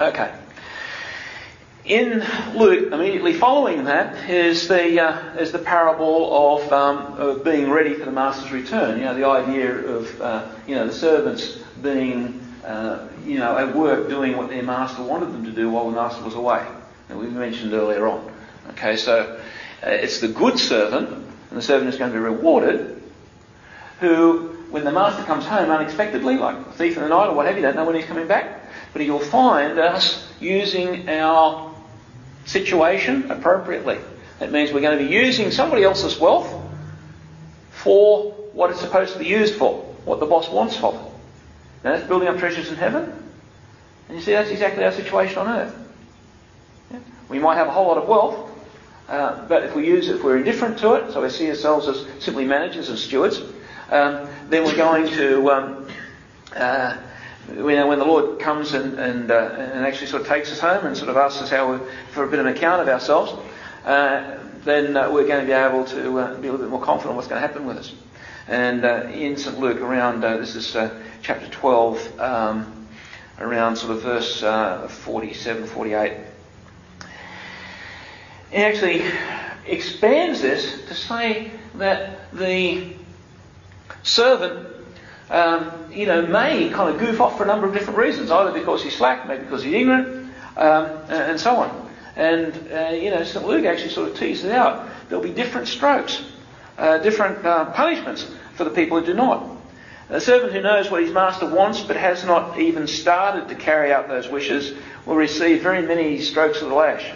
[0.00, 0.34] Okay.
[1.86, 2.22] In
[2.54, 7.94] Luke, immediately following that, is the uh, is the parable of, um, of being ready
[7.94, 8.98] for the master's return.
[8.98, 13.74] You know, the idea of uh, you know the servants being uh, you know at
[13.74, 16.66] work doing what their master wanted them to do while the master was away.
[17.08, 18.30] And we mentioned earlier on.
[18.70, 19.40] Okay, so
[19.82, 23.00] uh, it's the good servant, and the servant is going to be rewarded,
[24.00, 27.46] who, when the master comes home unexpectedly, like a thief in the night or what
[27.46, 31.74] have you, don't know when he's coming back, but you'll find us using our
[32.44, 33.98] situation appropriately.
[34.38, 36.52] That means we're going to be using somebody else's wealth
[37.70, 40.82] for what it's supposed to be used for, what the boss wants it.
[40.82, 41.02] Now
[41.82, 43.12] that's building up treasures in heaven.
[44.08, 45.74] And you see, that's exactly our situation on earth.
[46.92, 46.98] Yeah?
[47.28, 48.50] We might have a whole lot of wealth,
[49.08, 51.88] uh, but if we use it, if we're indifferent to it, so we see ourselves
[51.88, 53.40] as simply managers and stewards,
[53.90, 55.88] um, then we're going to um,
[56.54, 56.96] uh,
[57.48, 60.84] when, when the Lord comes and, and, uh, and actually sort of takes us home
[60.84, 61.80] and sort of asks us how
[62.10, 63.32] for a bit of an account of ourselves,
[63.84, 66.82] uh, then uh, we're going to be able to uh, be a little bit more
[66.82, 67.94] confident what's going to happen with us.
[68.48, 70.72] And uh, in St Luke, around uh, this is
[71.22, 72.88] chapter 12, um,
[73.38, 74.40] around sort of verse
[75.04, 76.12] 47, 48,
[78.50, 79.02] he actually
[79.66, 82.94] expands this to say that the
[84.02, 84.75] servant
[85.30, 88.52] um, you know, may kind of goof off for a number of different reasons, either
[88.52, 91.90] because he's slack, maybe because he's ignorant, um, and so on.
[92.16, 93.46] And, uh, you know, St.
[93.46, 96.22] Luke actually sort of teases out there'll be different strokes,
[96.78, 99.56] uh, different uh, punishments for the people who do not.
[100.08, 103.92] A servant who knows what his master wants but has not even started to carry
[103.92, 107.12] out those wishes will receive very many strokes of the lash.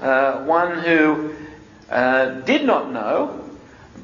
[0.00, 1.34] Uh, one who
[1.90, 3.49] uh, did not know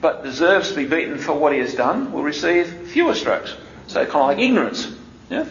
[0.01, 3.55] but deserves to be beaten for what he has done will receive fewer strokes.
[3.86, 4.94] So kind of like ignorance.
[5.30, 5.47] Yeah?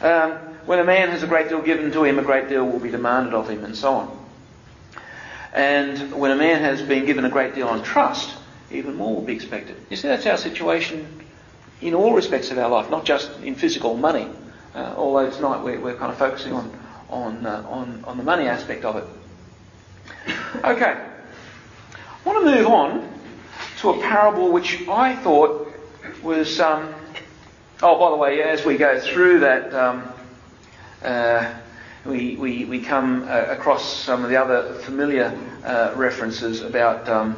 [0.00, 0.32] Um,
[0.66, 2.90] when a man has a great deal given to him, a great deal will be
[2.90, 4.26] demanded of him, and so on.
[5.52, 8.34] And when a man has been given a great deal on trust,
[8.70, 9.76] even more will be expected.
[9.88, 11.22] You see, that's our situation
[11.80, 14.28] in all respects of our life, not just in physical money.
[14.74, 16.70] Uh, although tonight we're, we're, kind of focusing on
[17.08, 19.04] on, uh, on on the money aspect of it.
[20.56, 23.15] Okay, I want to move on
[23.80, 25.72] to a parable which I thought
[26.22, 26.60] was.
[26.60, 26.94] Um,
[27.82, 30.08] oh, by the way, as we go through that, um,
[31.02, 31.54] uh,
[32.04, 37.08] we, we, we come uh, across some of the other familiar uh, references about.
[37.08, 37.36] Um,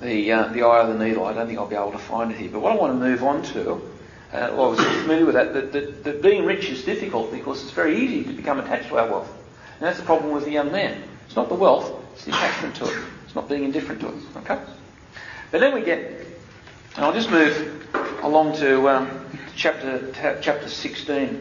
[0.00, 1.26] the, uh, the eye of the needle.
[1.26, 2.48] I don't think I'll be able to find it here.
[2.50, 3.78] But what I want to move on to, uh,
[4.32, 7.72] well, I was familiar with that, that, that, that being rich is difficult because it's
[7.72, 9.28] very easy to become attached to our wealth.
[9.74, 11.02] And that's the problem with the young man.
[11.30, 13.04] It's not the wealth, it's the attachment to it.
[13.24, 14.14] It's not being indifferent to it.
[14.38, 14.60] Okay?
[15.52, 16.00] But then we get,
[16.96, 17.86] and I'll just move
[18.24, 20.10] along to um, chapter
[20.42, 21.40] chapter 16.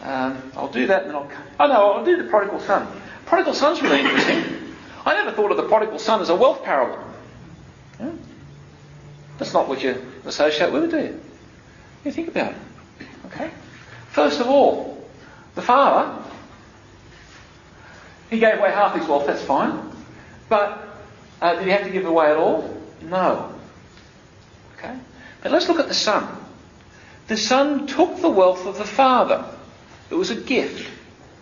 [0.00, 1.28] Um, I'll do that and then I'll.
[1.58, 2.86] Oh no, I'll do the prodigal son.
[3.26, 4.44] Prodigal son's really interesting.
[5.04, 7.02] I never thought of the prodigal son as a wealth parable.
[7.98, 8.12] Yeah?
[9.38, 11.20] That's not what you associate with it, do you?
[12.04, 13.06] You think about it.
[13.26, 13.50] Okay?
[14.10, 15.04] First of all,
[15.56, 16.23] the father
[18.34, 19.92] he gave away half his wealth, that's fine.
[20.48, 20.88] But
[21.40, 22.76] uh, did he have to give away at all?
[23.02, 23.54] No.
[24.76, 24.96] Okay?
[25.42, 26.26] But let's look at the son.
[27.28, 29.44] The son took the wealth of the father.
[30.10, 30.90] It was a gift.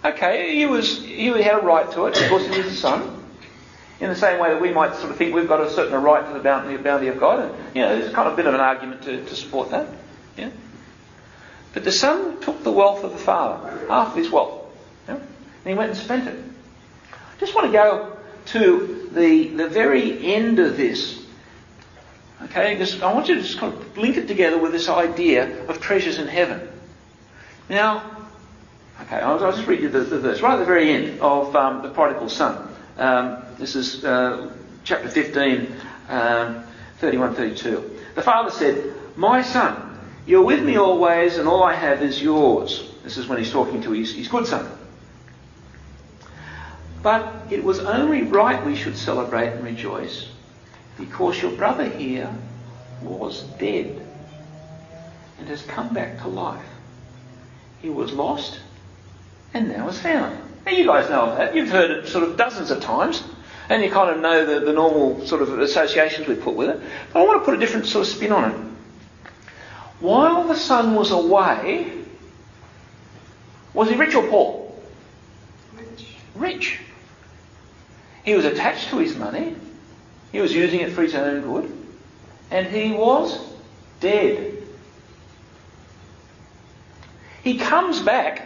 [0.04, 3.18] Okay, he was he had a right to it because he was the son.
[4.00, 6.26] In the same way that we might sort of think we've got a certain right
[6.26, 8.54] to the bounty, bounty of God, and you know, there's kind of a bit of
[8.54, 9.86] an argument to, to support that.
[10.36, 10.50] Yeah.
[11.72, 14.64] But the son took the wealth of the father, half of his wealth,
[15.06, 15.14] yeah?
[15.14, 15.24] and
[15.64, 16.51] he went and spent it
[17.38, 18.16] just want to go
[18.46, 21.24] to the, the very end of this.
[22.44, 25.64] Okay, because I want you to just kind of link it together with this idea
[25.66, 26.68] of treasures in heaven.
[27.68, 28.26] Now,
[29.02, 31.54] okay, I'll, I'll just read you the, the, verse right at the very end of
[31.54, 32.68] um, the prodigal son.
[32.98, 34.52] Um, this is uh,
[34.84, 35.72] chapter 15,
[36.08, 36.64] um,
[36.98, 38.00] 31 32.
[38.16, 42.90] The father said, My son, you're with me always, and all I have is yours.
[43.04, 44.68] This is when he's talking to his, his good son.
[47.02, 50.28] But it was only right we should celebrate and rejoice
[50.98, 52.32] because your brother here
[53.02, 54.06] was dead
[55.38, 56.64] and has come back to life.
[57.80, 58.60] He was lost
[59.52, 60.38] and now is found.
[60.64, 61.56] Now you guys know of that.
[61.56, 63.22] You've heard it sort of dozens of times.
[63.68, 66.80] And you kind of know the, the normal sort of associations we put with it.
[67.12, 68.56] But I want to put a different sort of spin on it.
[70.00, 71.90] while the son was away,
[73.72, 74.72] was he rich or poor?
[75.74, 76.06] Rich.
[76.34, 76.80] Rich.
[78.24, 79.56] He was attached to his money.
[80.30, 81.72] He was using it for his own good.
[82.50, 83.38] And he was
[84.00, 84.58] dead.
[87.42, 88.42] He comes back,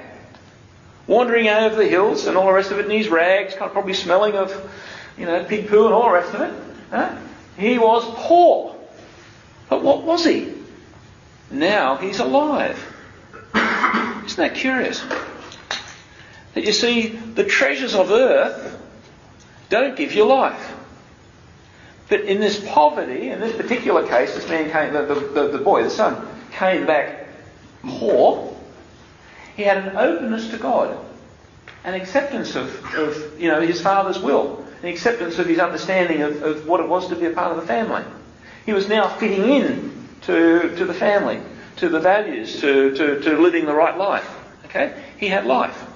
[1.06, 3.72] wandering over the hills and all the rest of it in his rags, kind of
[3.72, 4.52] probably smelling of,
[5.18, 6.54] you know, pig poo and all the rest of it.
[6.90, 7.16] Huh?
[7.58, 8.74] He was poor.
[9.68, 10.52] But what was he?
[11.50, 12.78] Now he's alive.
[13.54, 15.02] Isn't that curious?
[16.54, 18.75] That you see, the treasures of earth
[19.68, 20.74] don't give your life.
[22.08, 25.82] But in this poverty, in this particular case, this man came, the, the, the boy,
[25.82, 27.26] the son, came back
[27.82, 28.56] poor.
[29.56, 30.96] He had an openness to God,
[31.84, 36.42] an acceptance of, of you know, his father's will, an acceptance of his understanding of,
[36.42, 38.04] of what it was to be a part of the family.
[38.66, 41.40] He was now fitting in to, to the family,
[41.76, 44.28] to the values, to, to, to living the right life.
[44.66, 45.00] Okay?
[45.18, 45.86] He had life.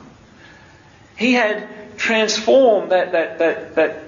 [1.16, 1.68] He had
[2.00, 4.02] transformed that, that, that, that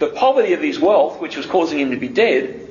[0.00, 2.68] the poverty of his wealth, which was causing him to be dead,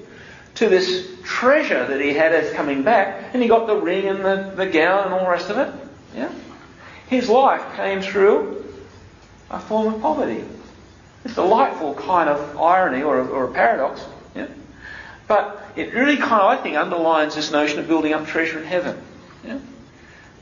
[0.55, 4.25] to this treasure that he had as coming back, and he got the ring and
[4.25, 5.73] the, the gown and all the rest of it.
[6.15, 6.31] Yeah?
[7.07, 8.65] His life came through
[9.49, 10.43] a form of poverty.
[11.23, 14.05] It's a delightful kind of irony or a, or a paradox.
[14.35, 14.47] Yeah?
[15.29, 18.65] But it really kind of, I think, underlines this notion of building up treasure in
[18.65, 19.01] heaven.
[19.45, 19.59] Yeah?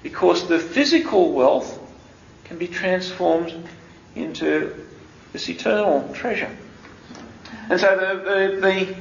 [0.01, 1.79] Because the physical wealth
[2.45, 3.53] can be transformed
[4.15, 4.85] into
[5.33, 6.55] this eternal treasure.
[7.69, 8.95] And so the, the,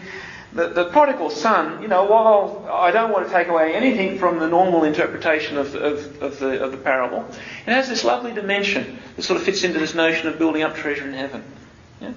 [0.52, 4.38] the, the, prodigal son, you know, while I don't want to take away anything from
[4.38, 7.26] the normal interpretation of, of, of, the, of the parable,
[7.66, 10.74] it has this lovely dimension that sort of fits into this notion of building up
[10.74, 11.44] treasure in heaven.
[12.00, 12.12] Yeah?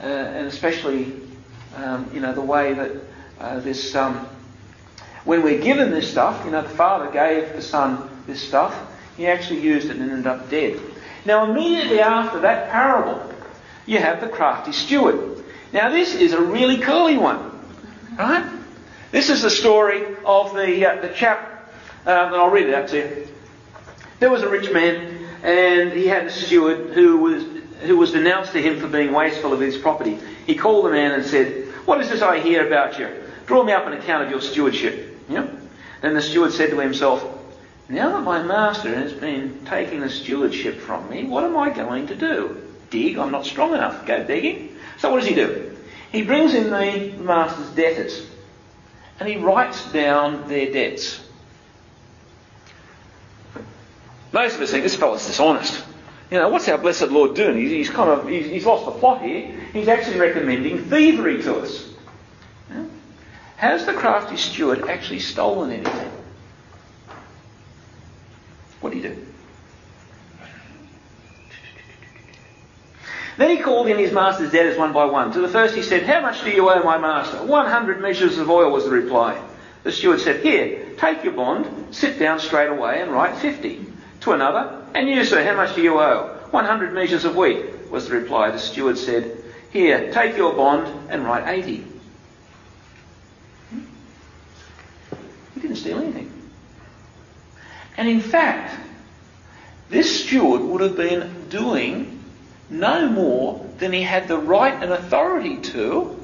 [0.00, 1.12] Uh, and especially,
[1.76, 2.92] um, you know, the way that
[3.38, 4.26] uh, this, um,
[5.24, 8.74] when we're given this stuff, you know, the father gave the son this stuff,
[9.16, 10.80] he actually used it and ended up dead.
[11.24, 13.32] Now, immediately after that parable,
[13.86, 15.42] you have the crafty steward.
[15.72, 17.50] Now, this is a really curly one,
[18.18, 18.50] right?
[19.10, 21.70] This is the story of the, uh, the chap,
[22.06, 23.28] um, and I'll read it out to you.
[24.20, 27.44] There was a rich man, and he had a steward who was,
[27.82, 30.18] who was denounced to him for being wasteful of his property.
[30.46, 33.08] He called the man and said, What is this I hear about you?
[33.46, 35.18] Draw me up an account of your stewardship.
[35.28, 35.46] Yeah?
[36.00, 37.33] Then the steward said to himself,
[37.88, 42.06] Now that my master has been taking the stewardship from me, what am I going
[42.06, 42.62] to do?
[42.90, 43.18] Dig?
[43.18, 44.06] I'm not strong enough.
[44.06, 44.76] Go digging?
[44.98, 45.76] So what does he do?
[46.10, 48.26] He brings in the master's debtors
[49.20, 51.20] and he writes down their debts.
[54.32, 55.84] Most of us think this fellow's dishonest.
[56.30, 57.58] You know, what's our blessed Lord doing?
[57.58, 59.56] He's, he's kind of, he's, he's, lost the plot here.
[59.72, 61.88] He's actually recommending thievery to us.
[62.70, 62.86] Yeah?
[63.56, 66.10] Has the crafty steward actually stolen anything?
[68.84, 69.26] What do you do?
[73.38, 75.32] Then he called in his master's debtors one by one.
[75.32, 77.42] To the first he said, How much do you owe my master?
[77.44, 79.42] One hundred measures of oil was the reply.
[79.84, 83.86] The steward said, Here, take your bond, sit down straight away and write fifty.
[84.20, 86.46] To another, And you, sir, how much do you owe?
[86.50, 88.50] One hundred measures of wheat was the reply.
[88.50, 91.86] The steward said, Here, take your bond and write eighty.
[95.54, 96.33] He didn't steal anything.
[97.96, 98.74] And in fact,
[99.88, 102.22] this steward would have been doing
[102.70, 106.18] no more than he had the right and authority to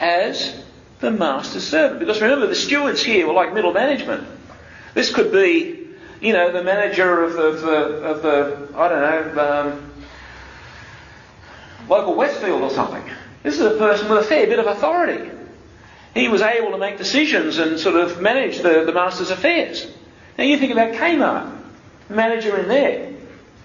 [0.00, 0.62] as
[1.00, 2.00] the master servant.
[2.00, 4.26] Because remember, the stewards here were like middle management.
[4.94, 5.88] This could be,
[6.20, 9.92] you know, the manager of the, of the, of the I don't know, um,
[11.88, 13.04] local Westfield or something.
[13.42, 15.30] This is a person with a fair bit of authority.
[16.14, 19.86] He was able to make decisions and sort of manage the, the master's affairs.
[20.38, 21.58] Now you think about Kmart,
[22.08, 23.12] manager in there.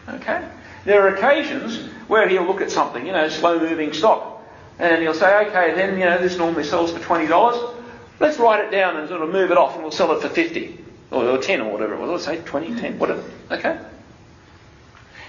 [0.09, 0.49] Okay?
[0.85, 4.41] There are occasions where he'll look at something, you know, slow moving stock,
[4.79, 7.75] and he'll say, okay, then, you know, this normally sells for $20.
[8.19, 10.29] Let's write it down and sort of move it off and we'll sell it for
[10.29, 12.09] 50 or, or 10 or whatever it was.
[12.09, 13.23] Let's say 20, 10, whatever.
[13.51, 13.79] Okay?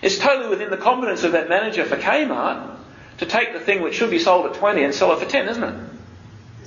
[0.01, 2.77] It's totally within the competence of that manager for Kmart
[3.19, 5.49] to take the thing which should be sold at 20 and sell it for 10,
[5.49, 5.91] isn't it?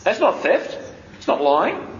[0.03, 0.77] That's not theft.
[1.17, 1.96] It's not lying.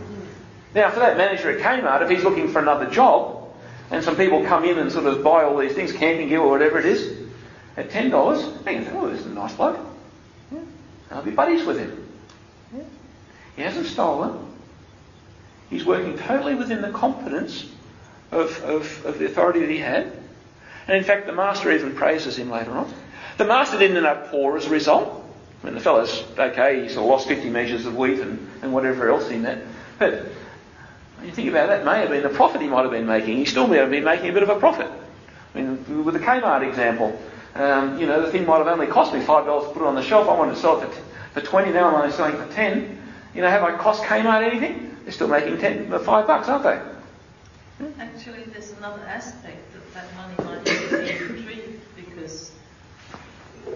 [0.77, 3.51] Now, for that manager at Kmart, if he's looking for another job,
[3.89, 6.51] and some people come in and sort of buy all these things, camping gear or
[6.51, 7.17] whatever it is,
[7.75, 9.79] at ten dollars, they can think, oh, this is a nice bloke.
[10.51, 10.59] Yeah.
[11.09, 12.07] I'll be buddies with him.
[12.75, 12.83] Yeah.
[13.55, 14.37] He hasn't stolen.
[15.71, 17.65] He's working totally within the competence
[18.29, 20.15] of, of, of the authority that he had.
[20.87, 22.93] And in fact, the master even praises him later on.
[23.37, 25.25] The master didn't end up poor as a result.
[25.63, 28.71] I mean, the fellow's okay, he sort of lost 50 measures of wheat and, and
[28.71, 29.57] whatever else in that.
[29.97, 30.27] But
[31.23, 33.37] You think about that, may have been the profit he might have been making.
[33.37, 34.87] He still may have been making a bit of a profit.
[35.55, 37.19] I mean, with the Kmart example,
[37.55, 39.87] um, you know, the thing might have only cost me five dollars to put it
[39.87, 40.27] on the shelf.
[40.29, 41.71] I wanted to sell it for, for twenty.
[41.71, 43.01] Now I'm only selling for ten.
[43.33, 44.95] You know, have I cost Kmart anything?
[45.03, 46.79] They're still making ten, uh, five bucks, aren't they?
[47.99, 50.71] Actually, there's another aspect that that money might be
[51.33, 52.51] retrieved because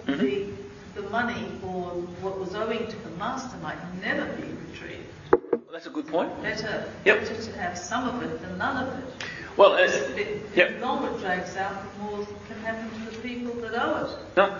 [0.06, 0.18] Mhm.
[0.18, 1.90] the, the money or
[2.22, 5.11] what was owing to the master might never be retrieved.
[5.72, 6.42] That's a good point.
[6.42, 7.20] Better, Yep.
[7.20, 9.04] better to have some of it than none of it.
[9.56, 10.82] Well, uh, The yep.
[10.82, 14.10] longer it drags out, the more can happen to the people that owe it.
[14.36, 14.54] No.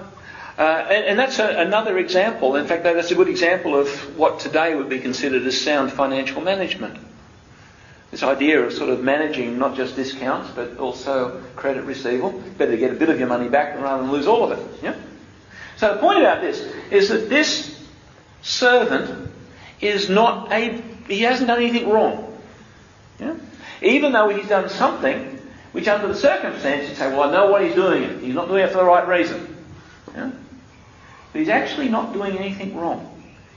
[0.58, 2.56] Uh, and, and that's a, another example.
[2.56, 6.40] In fact, that's a good example of what today would be considered as sound financial
[6.40, 6.96] management.
[8.10, 12.40] This idea of sort of managing not just discounts, but also credit receivable.
[12.56, 14.66] Better to get a bit of your money back rather than lose all of it.
[14.82, 14.94] Yeah?
[15.76, 16.60] So the point about this
[16.90, 17.78] is that this
[18.40, 19.30] servant
[19.82, 20.82] is not a,
[21.12, 22.38] he hasn't done anything wrong.
[23.18, 23.36] Yeah?
[23.80, 25.38] Even though he's done something
[25.72, 28.20] which under the circumstances, you'd say, well, I know what he's doing.
[28.20, 29.56] He's not doing it for the right reason.
[30.14, 30.30] Yeah?
[31.32, 33.08] But he's actually not doing anything wrong.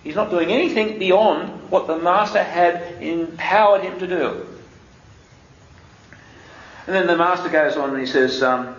[0.03, 4.47] He's not doing anything beyond what the master had empowered him to do.
[6.85, 8.75] And then the master goes on and he says, um,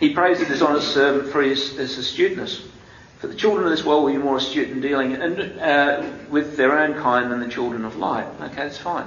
[0.00, 2.62] he praised the dishonest servant for his, his astuteness.
[3.18, 6.56] For the children of this world will be more astute in dealing and, uh, with
[6.56, 8.26] their own kind than the children of light.
[8.40, 9.06] Okay, that's fine.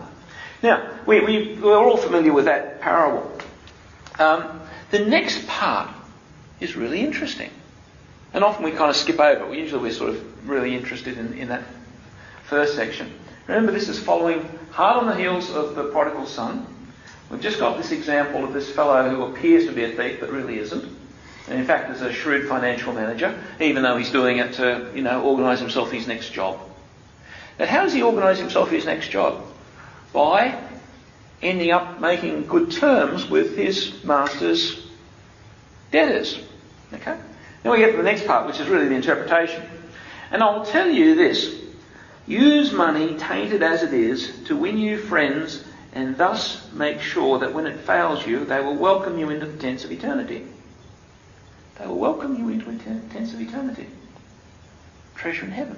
[0.64, 3.32] Now, we, we, we're all familiar with that parable.
[4.18, 5.89] Um, the next part
[6.60, 7.51] is really interesting.
[8.34, 9.53] And often we kind of skip over.
[9.53, 11.64] Usually we're sort of really interested in, in that
[12.43, 13.12] first section.
[13.47, 16.66] Remember, this is following hard on the heels of the prodigal son.
[17.30, 20.32] We've just got this example of this fellow who appears to be a thief but
[20.32, 20.99] really isn't.
[21.70, 25.59] Fact is a shrewd financial manager, even though he's doing it to, you know, organise
[25.59, 26.59] himself for his next job.
[27.59, 29.43] Now how does he organise himself for his next job?
[30.11, 30.59] By
[31.43, 34.84] ending up making good terms with his master's
[35.91, 36.39] debtors.
[36.91, 37.15] Okay?
[37.61, 39.63] Then we get to the next part, which is really the interpretation.
[40.32, 41.53] And I'll tell you this.
[42.26, 45.63] Use money, tainted as it is, to win you friends
[45.93, 49.57] and thus make sure that when it fails you, they will welcome you into the
[49.59, 50.47] tents of eternity.
[51.80, 52.77] They will welcome you into the
[53.13, 53.88] tents of eternity.
[55.15, 55.77] Treasure in heaven.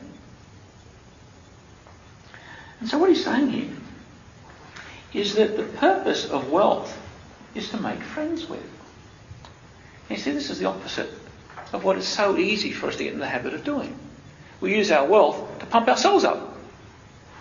[2.79, 3.69] And so what he's saying here
[5.13, 6.97] is that the purpose of wealth
[7.53, 8.67] is to make friends with.
[10.09, 11.09] You see, this is the opposite
[11.73, 13.97] of what is so easy for us to get in the habit of doing.
[14.59, 16.57] We use our wealth to pump ourselves up.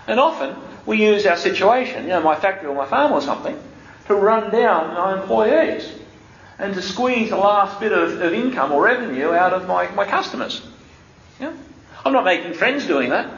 [0.06, 0.56] And often
[0.86, 3.58] we use our situation, you know, my factory or my farm or something,
[4.06, 5.90] to run down my employees
[6.60, 10.04] and to squeeze the last bit of, of income or revenue out of my, my
[10.04, 10.62] customers.
[11.40, 11.56] Yeah?
[12.04, 13.32] I'm not making friends doing that.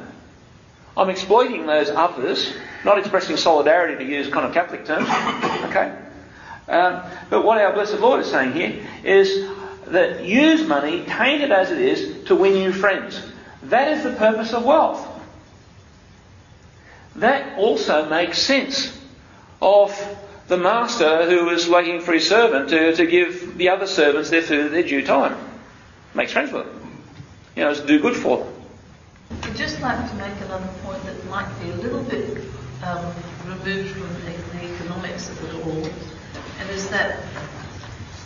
[0.96, 2.52] I'm exploiting those others,
[2.84, 5.08] not expressing solidarity to use kind of Catholic terms.
[5.72, 5.96] Okay?
[6.68, 9.48] Um, but what our blessed Lord is saying here is
[9.86, 13.22] that use money, tainted as it is, to win you friends.
[13.64, 15.08] That is the purpose of wealth.
[17.16, 18.98] That also makes sense
[19.62, 19.92] of
[20.48, 24.42] the master who is waiting for his servant to, to give the other servants their
[24.42, 25.36] food at their due time.
[26.14, 27.02] Makes friends with them.
[27.56, 28.54] You know, do good for them.
[29.42, 32.38] I'd just like to make another point that might be a little bit
[32.84, 33.14] um,
[33.46, 35.90] removed from the, the economics of it all,
[36.58, 37.20] and is that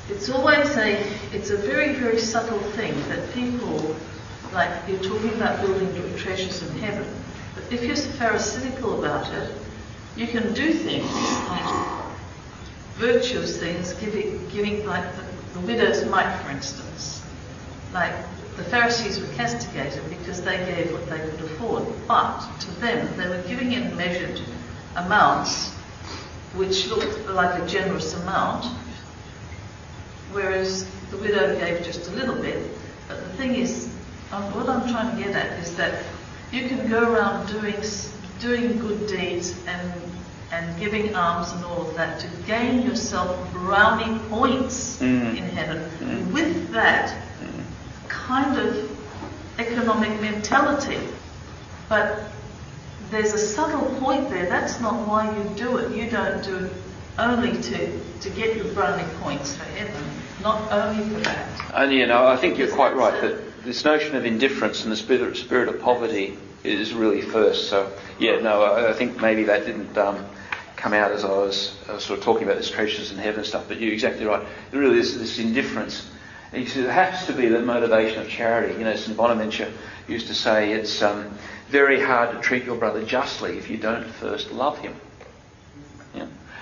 [0.09, 0.99] it's always a
[1.33, 3.97] it's a very very subtle thing that people
[4.53, 7.07] like you're talking about building your treasures in heaven,
[7.55, 9.53] but if you're pharisaical about it,
[10.17, 11.13] you can do things
[11.49, 12.06] like
[12.97, 17.23] virtuous things, giving giving like the, the widow's mite, for instance,
[17.93, 18.15] like
[18.57, 23.29] the Pharisees were castigated because they gave what they could afford, but to them they
[23.29, 24.41] were giving in measured
[24.97, 25.73] amounts
[26.57, 28.65] which looked like a generous amount,
[30.33, 32.71] whereas the widow gave just a little bit.
[33.09, 33.93] But the thing is,
[34.33, 36.03] um, what I'm trying to get at is that
[36.51, 37.77] you can go around doing
[38.41, 39.93] doing good deeds and
[40.53, 45.37] and giving alms and all of that to gain yourself brownie points Mm.
[45.37, 46.33] in heaven.
[46.33, 47.15] With that
[48.09, 48.91] kind of
[49.59, 50.99] economic mentality.
[51.89, 52.31] But
[53.11, 54.47] there's a subtle point there.
[54.47, 55.97] That's not why you do it.
[55.97, 56.73] You don't do it
[57.19, 60.03] only to, to get your brownie points for heaven,
[60.43, 61.49] not only for that.
[61.75, 64.97] And you know, I think you're quite right that this notion of indifference and the
[64.97, 66.37] spirit, spirit of poverty
[66.69, 67.69] is really first.
[67.69, 70.25] So yeah, no, I, I think maybe that didn't um,
[70.77, 73.67] come out as I was, was sort of talking about this treasures in heaven stuff.
[73.69, 74.47] But you're exactly right.
[74.71, 76.11] There really is this indifference.
[76.53, 78.75] And see, there has to be the motivation of charity.
[78.75, 79.73] You know, St Bonaventure
[80.09, 81.37] used to say it's um,
[81.69, 84.95] very hard to treat your brother justly if you don't first love him.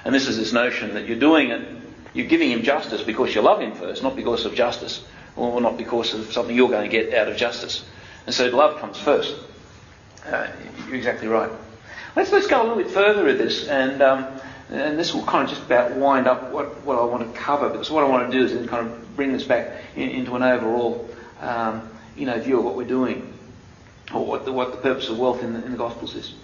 [0.05, 1.67] And this is this notion that you're doing it,
[2.13, 5.03] you're giving him justice because you love him first, not because of justice,
[5.35, 7.85] or not because of something you're going to get out of justice.
[8.27, 9.35] And so love comes first.
[10.27, 10.47] Uh,
[10.87, 11.51] you're exactly right.
[12.17, 14.27] Let's, let's go a little bit further with this, and, um,
[14.71, 17.69] and this will kind of just about wind up what, what I want to cover,
[17.69, 20.43] because what I want to do is kind of bring this back in, into an
[20.43, 21.09] overall
[21.41, 23.33] um, you know, view of what we're doing,
[24.15, 26.35] or what the, what the purpose of wealth in the, in the Gospels is.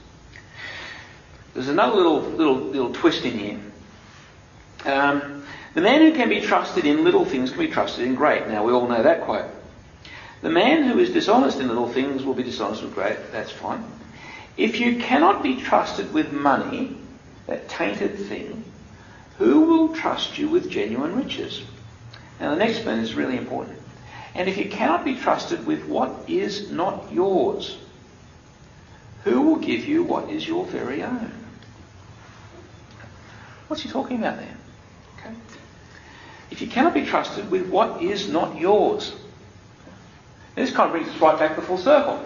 [1.55, 3.61] There's another little, little, little twist in here.
[4.85, 5.45] Um,
[5.75, 8.47] the man who can be trusted in little things can be trusted in great.
[8.49, 9.51] Now, we all know that quote.
[10.43, 13.19] The man who is dishonest in little things will be dishonest with great.
[13.31, 13.85] That's fine.
[14.57, 16.97] If you cannot be trusted with money,
[17.47, 18.65] that tainted thing,
[19.39, 21.63] who will trust you with genuine riches?
[22.39, 23.79] Now, the next one is really important.
[24.35, 27.77] And if you cannot be trusted with what is not yours,
[29.25, 31.33] who will give you what is your very own?
[33.69, 34.57] What's he talking about there?
[35.19, 35.35] Okay.
[36.51, 39.13] If you cannot be trusted with what is not yours,
[40.61, 42.17] this kind of brings us right back to the full circle.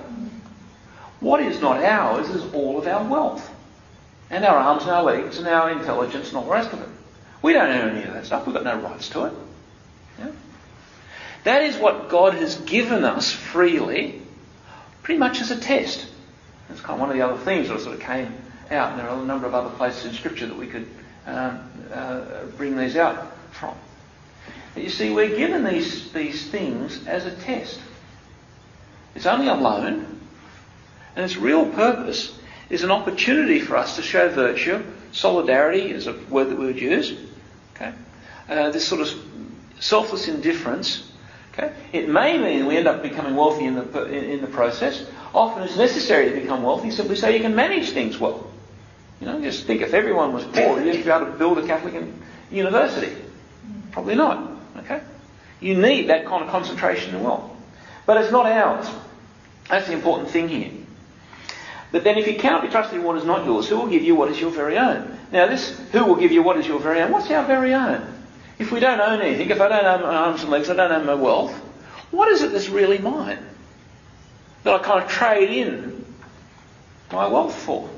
[1.21, 3.51] What is not ours is all of our wealth,
[4.31, 6.89] and our arms and our legs and our intelligence and all the rest of it.
[7.43, 8.47] We don't own any of that stuff.
[8.47, 9.33] We've got no rights to it.
[10.19, 10.31] Yeah?
[11.45, 14.23] That is what God has given us freely,
[15.03, 16.07] pretty much as a test.
[16.69, 18.35] That's kind of one of the other themes that sort of came
[18.71, 20.89] out, and there are a number of other places in Scripture that we could
[21.27, 23.75] um, uh, bring these out from.
[24.75, 27.79] But you see, we're given these, these things as a test.
[29.15, 30.21] It's only a loan,
[31.17, 32.37] and its real purpose
[32.71, 34.83] is an opportunity for us to show virtue.
[35.13, 37.17] Solidarity is a word that we would use.
[37.75, 37.93] Okay?
[38.49, 39.09] Uh, this sort of
[39.79, 41.11] selfless indifference.
[41.53, 41.73] Okay?
[41.93, 45.07] It may mean we end up becoming wealthy in the, in, in the process.
[45.33, 48.51] Often it's necessary to become wealthy simply so you can manage things well.
[49.21, 51.95] You know, just think if everyone was poor, you'd be able to build a Catholic
[52.51, 53.15] university.
[53.93, 54.51] Probably not.
[54.79, 55.01] Okay?
[55.61, 57.54] You need that kind of concentration and wealth.
[58.07, 58.89] But it's not ours.
[59.69, 60.71] That's the important thing here.
[61.91, 64.03] But then if you cannot be trusted in what is not yours, who will give
[64.03, 65.17] you what is your very own?
[65.31, 67.13] Now this, who will give you what is your very own?
[67.13, 68.05] What's our very own?
[68.59, 70.91] If we don't own anything, if I don't own my arms and legs, I don't
[70.91, 71.55] own my wealth,
[72.11, 73.39] what is it that's really mine?
[74.65, 76.05] That I kind of trade in
[77.13, 77.89] my wealth for?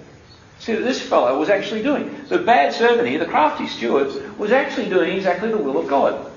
[0.58, 2.24] See that this fellow was actually doing.
[2.28, 6.30] The bad servant here, the crafty steward, was actually doing exactly the will of God.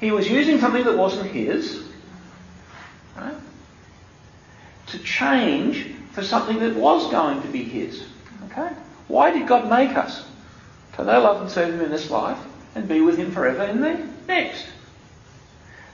[0.00, 1.84] He was using something that wasn't his,
[3.16, 3.34] right,
[4.88, 8.04] to change for something that was going to be his.
[8.46, 8.70] Okay?
[9.08, 10.24] Why did God make us?
[10.96, 12.38] To know, love, and serve Him in this life
[12.74, 14.66] and be with Him forever in the next.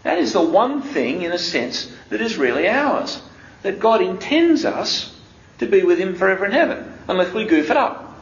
[0.02, 3.22] That is the one thing, in a sense, that is really ours.
[3.62, 5.14] That God intends us
[5.58, 8.14] to be with Him forever in heaven, unless we goof it up.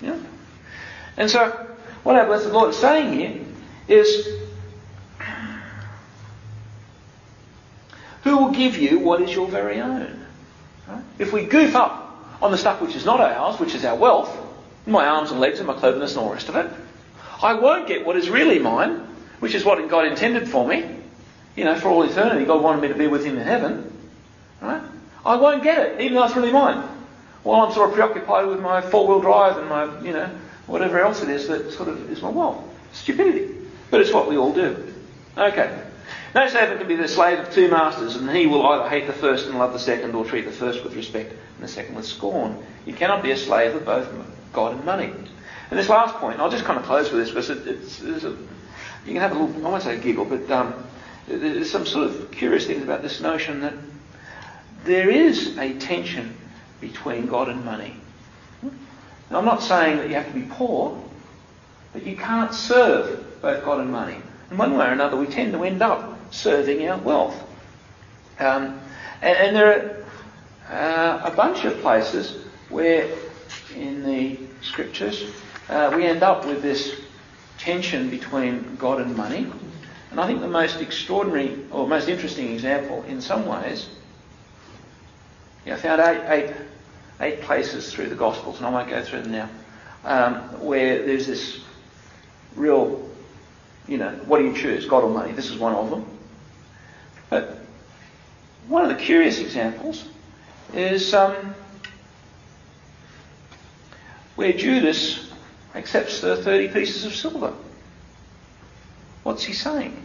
[0.00, 0.18] Yeah?
[1.16, 3.40] And so, what our blessed Lord is saying here
[3.88, 4.26] is
[8.26, 10.26] who will give you what is your very own?
[10.88, 11.02] Right?
[11.18, 14.36] If we goof up on the stuff which is not ours, which is our wealth,
[14.86, 16.70] my arms and legs and my cleverness and all the rest of it,
[17.42, 19.06] I won't get what is really mine,
[19.40, 20.84] which is what God intended for me.
[21.54, 23.92] You know, for all eternity, God wanted me to be with Him in heaven.
[24.60, 24.82] Right?
[25.24, 26.88] I won't get it, even though it's really mine.
[27.42, 30.30] While I'm sort of preoccupied with my four-wheel drive and my, you know,
[30.66, 32.62] whatever else it is that sort of is my wealth.
[32.92, 33.54] Stupidity.
[33.90, 34.92] But it's what we all do.
[35.36, 35.82] Okay.
[36.36, 39.14] No servant can be the slave of two masters, and he will either hate the
[39.14, 42.04] first and love the second, or treat the first with respect and the second with
[42.04, 42.62] scorn.
[42.84, 44.06] You cannot be a slave of both
[44.52, 45.10] God and money.
[45.70, 48.24] And this last point, I'll just kind of close with this because it, it's, it's
[48.24, 48.36] a,
[49.06, 50.74] you can have a little, I won't say giggle, but um,
[51.26, 53.72] there's some sort of curious things about this notion that
[54.84, 56.36] there is a tension
[56.82, 57.96] between God and money.
[59.30, 61.02] Now, I'm not saying that you have to be poor,
[61.94, 64.18] but you can't serve both God and money.
[64.50, 67.42] In one way or another, we tend to end up serving our wealth.
[68.38, 68.80] Um,
[69.22, 70.06] and, and, there
[70.70, 73.08] are uh, a bunch of places where
[73.74, 75.30] in the scriptures
[75.68, 77.00] uh, we end up with this
[77.58, 79.50] tension between God and money.
[80.10, 83.88] And I think the most extraordinary or most interesting example in some ways,
[85.66, 86.54] I found eight, eight,
[87.20, 89.50] eight places through the Gospels, and I won't go through them now,
[90.04, 91.60] um, where there's this
[92.54, 93.10] real,
[93.88, 95.32] you know, what do you choose, God or money?
[95.32, 96.15] This is one of them.
[97.28, 97.58] But
[98.68, 100.08] one of the curious examples
[100.74, 101.54] is um,
[104.36, 105.32] where Judas
[105.74, 107.52] accepts the 30 pieces of silver.
[109.22, 110.02] What's he saying?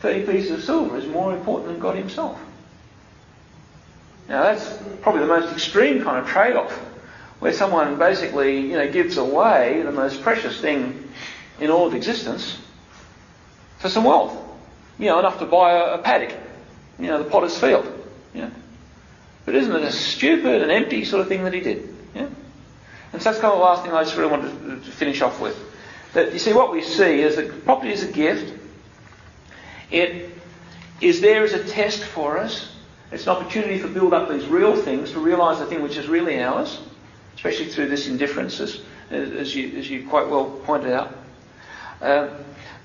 [0.00, 2.40] 30 pieces of silver is more important than God himself.
[4.28, 6.72] Now that's probably the most extreme kind of trade-off
[7.40, 11.08] where someone basically, you know, gives away the most precious thing
[11.58, 12.58] in all of existence
[13.78, 14.36] for some wealth.
[15.00, 16.36] You know, enough to buy a, a paddock.
[16.98, 17.86] You know, the potter's field.
[18.34, 18.50] You know.
[19.46, 21.96] But isn't it a stupid and empty sort of thing that he did?
[22.14, 22.28] Yeah?
[23.12, 25.40] And so that's kind of the last thing I just really wanted to finish off
[25.40, 25.58] with.
[26.12, 28.52] That you see, what we see is that property is a gift.
[29.90, 30.30] It
[31.00, 32.70] is there as a test for us.
[33.10, 36.08] It's an opportunity for build up these real things, to realise the thing which is
[36.08, 36.78] really ours,
[37.34, 41.12] especially through this indifference, as, as, you, as you quite well pointed out.
[42.02, 42.30] Um,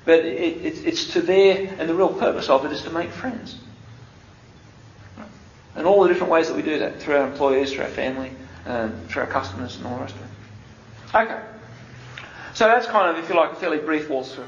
[0.06, 3.10] but it, it, it's to there, and the real purpose of it is to make
[3.10, 3.57] friends.
[5.76, 8.32] And all the different ways that we do that through our employees, through our family,
[8.65, 10.27] um, through our customers, and all the rest of it.
[11.15, 11.41] Okay.
[12.53, 14.48] So that's kind of, if you like, a fairly brief walk through.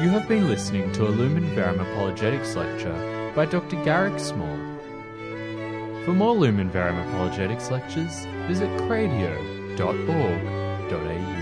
[0.00, 3.82] You have been listening to a Lumen Verum Apologetics lecture by Dr.
[3.84, 4.56] Garrick Small.
[6.06, 8.70] For more Lumen Verum Apologetics lectures, visit
[10.90, 11.39] 九零